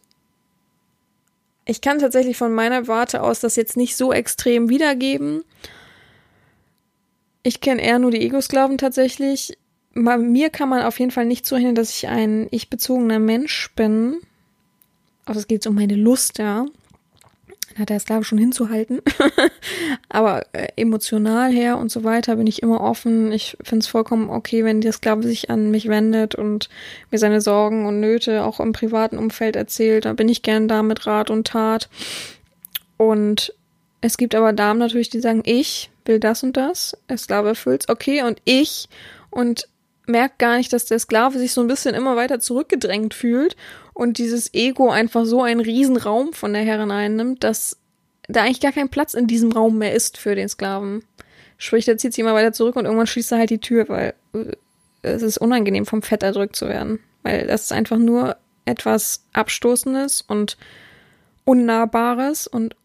[1.64, 5.44] ich kann tatsächlich von meiner Warte aus das jetzt nicht so extrem wiedergeben.
[7.42, 9.56] Ich kenne eher nur die Ego-Sklaven tatsächlich
[9.94, 14.18] bei mir kann man auf jeden Fall nicht zuhören, dass ich ein ich-bezogener Mensch bin.
[15.24, 16.66] Also es geht um meine Lust, ja.
[17.68, 19.00] Dann hat er es, glaube ich, schon hinzuhalten.
[20.08, 23.32] Aber äh, emotional her und so weiter bin ich immer offen.
[23.32, 26.68] Ich finde es vollkommen okay, wenn der Sklave sich an mich wendet und
[27.10, 30.04] mir seine Sorgen und Nöte auch im privaten Umfeld erzählt.
[30.04, 31.88] Da bin ich gern da mit Rat und Tat.
[32.96, 33.52] Und
[34.00, 36.96] es gibt aber Damen natürlich, die sagen, ich will das und das.
[37.08, 38.88] Der Sklave erfüllt's, okay, und ich
[39.30, 39.68] und
[40.08, 43.56] merkt gar nicht, dass der Sklave sich so ein bisschen immer weiter zurückgedrängt fühlt
[43.92, 47.76] und dieses Ego einfach so einen riesen Raum von der Herrin einnimmt, dass
[48.26, 51.04] da eigentlich gar kein Platz in diesem Raum mehr ist für den Sklaven.
[51.56, 54.14] Sprich, der zieht sich immer weiter zurück und irgendwann schließt er halt die Tür, weil
[54.32, 54.54] äh,
[55.02, 57.00] es ist unangenehm, vom Fett erdrückt zu werden.
[57.22, 60.56] Weil das ist einfach nur etwas Abstoßendes und
[61.44, 62.76] Unnahbares und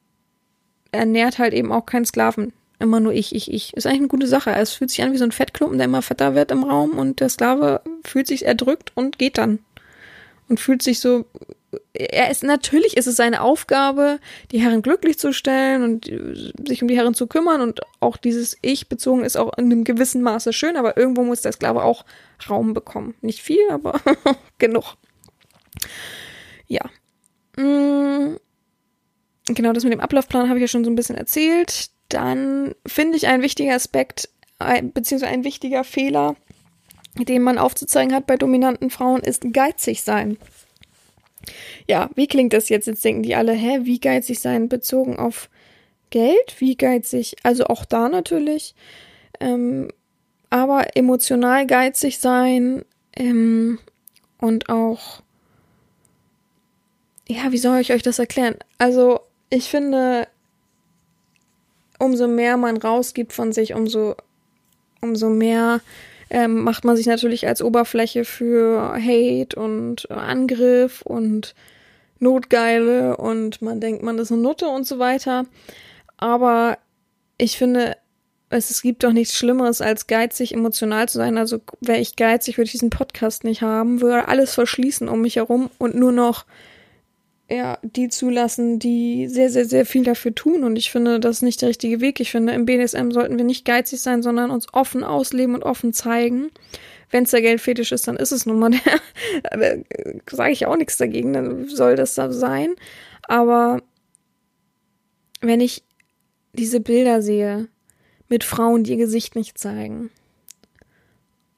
[0.92, 2.54] ernährt halt eben auch keinen Sklaven.
[2.84, 3.74] Immer nur ich, ich, ich.
[3.78, 4.52] Ist eigentlich eine gute Sache.
[4.52, 7.22] Es fühlt sich an wie so ein Fettklumpen, der immer fetter wird im Raum und
[7.22, 9.60] der Sklave fühlt sich erdrückt und geht dann.
[10.50, 11.26] Und fühlt sich so.
[11.94, 14.20] Er ist, natürlich ist es seine Aufgabe,
[14.52, 16.12] die Herren glücklich zu stellen und
[16.68, 19.86] sich um die Herren zu kümmern und auch dieses Ich bezogen ist auch in einem
[19.86, 22.04] gewissen Maße schön, aber irgendwo muss der Sklave auch
[22.50, 23.16] Raum bekommen.
[23.22, 24.02] Nicht viel, aber
[24.60, 24.96] genug.
[26.68, 26.84] Ja.
[27.56, 28.36] Mm.
[29.48, 31.93] Genau, das mit dem Ablaufplan habe ich ja schon so ein bisschen erzählt.
[32.14, 34.30] Dann finde ich ein wichtiger Aspekt,
[34.94, 36.36] beziehungsweise ein wichtiger Fehler,
[37.18, 40.38] den man aufzuzeigen hat bei dominanten Frauen, ist geizig sein.
[41.88, 42.86] Ja, wie klingt das jetzt?
[42.86, 45.50] Jetzt denken die alle, hä, wie geizig sein bezogen auf
[46.12, 46.56] Geld?
[46.60, 47.36] Wie geizig?
[47.42, 48.76] Also auch da natürlich.
[49.40, 49.90] Ähm,
[50.52, 52.86] aber emotional geizig sein
[53.16, 53.80] ähm,
[54.38, 55.24] und auch,
[57.28, 58.56] ja, wie soll ich euch das erklären?
[58.78, 60.28] Also ich finde,
[62.04, 64.16] umso mehr man rausgibt von sich, umso,
[65.02, 65.82] umso mehr
[66.30, 71.56] ähm, macht man sich natürlich als Oberfläche für Hate und Angriff und
[72.20, 75.46] Notgeile und man denkt, man ist eine Nutte und so weiter.
[76.18, 76.78] Aber
[77.38, 77.98] ich finde,
[78.50, 81.38] es, es gibt doch nichts Schlimmeres, als geizig emotional zu sein.
[81.38, 85.36] Also wäre ich geizig, würde ich diesen Podcast nicht haben, würde alles verschließen um mich
[85.36, 86.46] herum und nur noch
[87.54, 90.64] ja, die zulassen, die sehr, sehr, sehr viel dafür tun.
[90.64, 92.20] Und ich finde, das ist nicht der richtige Weg.
[92.20, 95.94] Ich finde, im BDSM sollten wir nicht geizig sein, sondern uns offen ausleben und offen
[95.94, 96.52] zeigen.
[97.12, 98.82] Wenn es der Geldfetisch ist, dann ist es nun mal der.
[100.26, 102.76] da sage ich auch nichts dagegen, dann soll das da sein.
[103.28, 103.82] Aber
[105.42, 105.84] wenn ich
[106.54, 107.68] diese Bilder sehe
[108.30, 110.10] mit Frauen, die ihr Gesicht nicht zeigen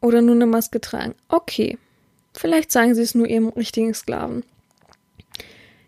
[0.01, 1.77] oder nur eine Maske tragen, okay,
[2.33, 4.43] vielleicht sagen sie es nur ihrem richtigen Sklaven.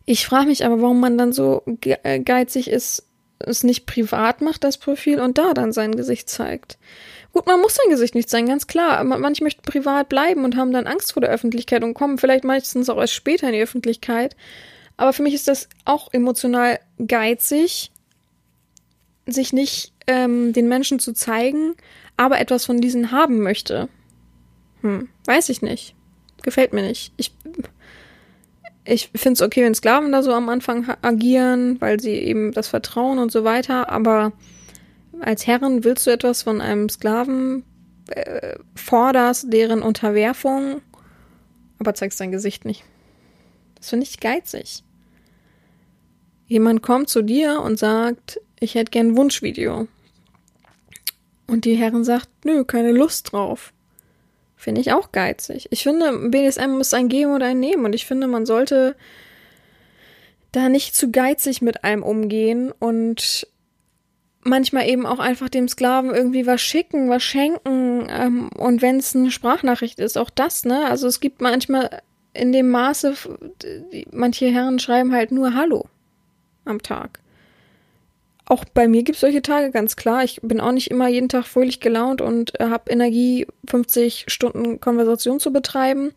[0.10, 3.04] Ich frage mich aber, warum man dann so äh, geizig ist,
[3.40, 6.78] es nicht privat macht, das Profil, und da dann sein Gesicht zeigt.
[7.34, 9.04] Gut, man muss sein Gesicht nicht zeigen, ganz klar.
[9.04, 12.90] Manche möchten privat bleiben und haben dann Angst vor der Öffentlichkeit und kommen vielleicht meistens
[12.90, 14.38] auch erst später in die Öffentlichkeit.
[14.96, 17.92] Aber für mich ist das auch emotional geizig,
[19.26, 21.76] sich nicht ähm, den Menschen zu zeigen,
[22.16, 23.90] aber etwas von diesen haben möchte.
[24.84, 25.96] Hm, weiß ich nicht.
[26.44, 27.12] Gefällt mir nicht.
[27.18, 27.37] Ich
[28.88, 32.70] ich finde es okay, wenn Sklaven da so am Anfang agieren, weil sie eben das
[32.70, 34.32] Vertrauen und so weiter, aber
[35.20, 37.64] als Herren willst du etwas von einem Sklaven,
[38.10, 40.82] äh, forderst deren Unterwerfung,
[41.80, 42.84] aber zeigst dein Gesicht nicht.
[43.76, 44.84] Das finde ich geizig.
[46.48, 49.88] Jemand kommt zu dir und sagt, ich hätte gern ein Wunschvideo.
[51.46, 53.74] Und die Herren sagt, nö, keine Lust drauf.
[54.58, 55.68] Finde ich auch geizig.
[55.70, 57.86] Ich finde, BDSM muss ein Geben oder ein Nehmen.
[57.86, 58.96] Und ich finde, man sollte
[60.52, 63.48] da nicht zu geizig mit allem umgehen und
[64.42, 68.08] manchmal eben auch einfach dem Sklaven irgendwie was schicken, was schenken.
[68.10, 70.86] Ähm, und wenn es eine Sprachnachricht ist, auch das, ne?
[70.88, 72.02] Also es gibt manchmal
[72.34, 73.14] in dem Maße,
[74.12, 75.86] manche Herren schreiben halt nur Hallo
[76.66, 77.20] am Tag
[78.50, 80.24] auch bei mir gibt es solche Tage, ganz klar.
[80.24, 84.80] Ich bin auch nicht immer jeden Tag fröhlich gelaunt und äh, habe Energie, 50 Stunden
[84.80, 86.14] Konversation zu betreiben.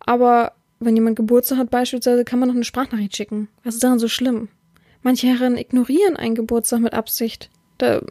[0.00, 3.48] Aber wenn jemand Geburtstag hat beispielsweise, kann man noch eine Sprachnachricht schicken.
[3.64, 4.48] Was ist daran so schlimm?
[5.02, 7.48] Manche Herren ignorieren einen Geburtstag mit Absicht.
[7.78, 8.02] Da,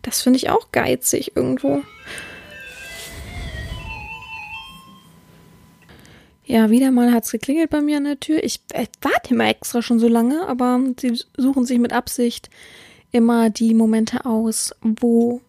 [0.00, 1.82] das finde ich auch geizig irgendwo.
[6.46, 8.42] Ja, wieder mal hat's geklingelt bei mir an der Tür.
[8.42, 12.48] Ich äh, warte immer extra schon so lange, aber sie suchen sich mit Absicht
[13.16, 15.40] immer die Momente aus, wo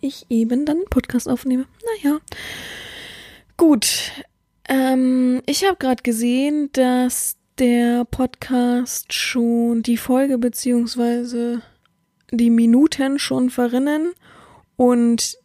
[0.00, 1.66] ich eben dann einen Podcast aufnehme.
[2.02, 2.18] Naja.
[3.56, 4.12] Gut.
[4.68, 11.62] Ähm, ich habe gerade gesehen, dass der Podcast schon die Folge beziehungsweise
[12.30, 14.12] die Minuten schon verrinnen
[14.76, 15.38] und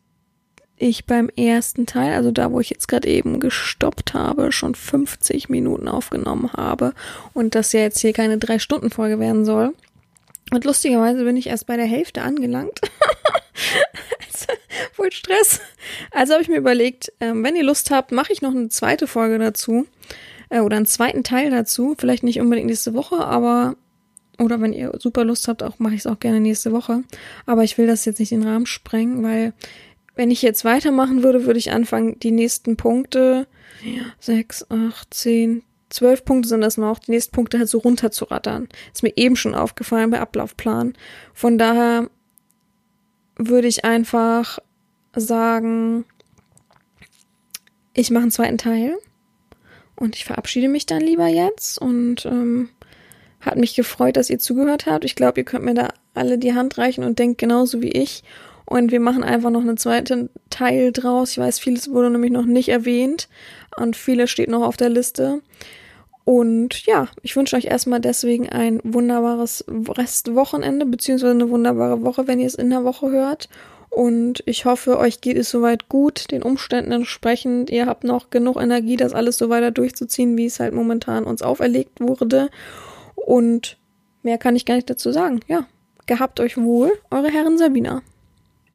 [0.78, 5.50] ich beim ersten Teil, also da, wo ich jetzt gerade eben gestoppt habe, schon 50
[5.50, 6.94] Minuten aufgenommen habe
[7.34, 9.74] und das ja jetzt hier keine drei Stunden Folge werden soll.
[10.52, 12.80] Und lustigerweise bin ich erst bei der Hälfte angelangt.
[14.28, 14.46] also,
[14.94, 15.62] voll Stress.
[16.12, 19.08] Also habe ich mir überlegt, ähm, wenn ihr Lust habt, mache ich noch eine zweite
[19.08, 19.86] Folge dazu.
[20.50, 21.96] Äh, oder einen zweiten Teil dazu.
[21.98, 23.76] Vielleicht nicht unbedingt nächste Woche, aber.
[24.40, 27.04] Oder wenn ihr super Lust habt, auch mache ich es auch gerne nächste Woche.
[27.46, 29.52] Aber ich will das jetzt nicht den Rahmen sprengen, weil
[30.16, 33.48] wenn ich jetzt weitermachen würde, würde ich anfangen, die nächsten Punkte.
[34.20, 38.68] Sechs, acht, zehn, zwölf Punkte sind das noch, die nächsten Punkte halt so runterzurattern.
[38.94, 40.94] Ist mir eben schon aufgefallen bei Ablaufplan.
[41.34, 42.10] Von daher
[43.38, 44.60] würde ich einfach
[45.16, 46.06] sagen,
[47.94, 48.98] ich mache einen zweiten Teil
[49.96, 52.70] und ich verabschiede mich dann lieber jetzt und ähm,
[53.42, 55.06] hat mich gefreut, dass ihr zugehört habt.
[55.06, 58.24] Ich glaube, ihr könnt mir da alle die Hand reichen und denkt genauso wie ich.
[58.66, 61.32] Und wir machen einfach noch einen zweiten Teil draus.
[61.32, 63.28] Ich weiß, vieles wurde nämlich noch nicht erwähnt
[63.78, 65.42] und vieles steht noch auf der Liste.
[66.30, 72.40] Und ja, ich wünsche euch erstmal deswegen ein wunderbares Restwochenende, beziehungsweise eine wunderbare Woche, wenn
[72.40, 73.50] ihr es in der Woche hört.
[73.90, 77.72] Und ich hoffe, euch geht es soweit gut, den Umständen entsprechend.
[77.72, 81.42] Ihr habt noch genug Energie, das alles so weiter durchzuziehen, wie es halt momentan uns
[81.42, 82.52] auferlegt wurde.
[83.16, 83.80] Und
[84.22, 85.40] mehr kann ich gar nicht dazu sagen.
[85.48, 85.66] Ja,
[86.06, 88.04] gehabt euch wohl, eure Herren Sabina.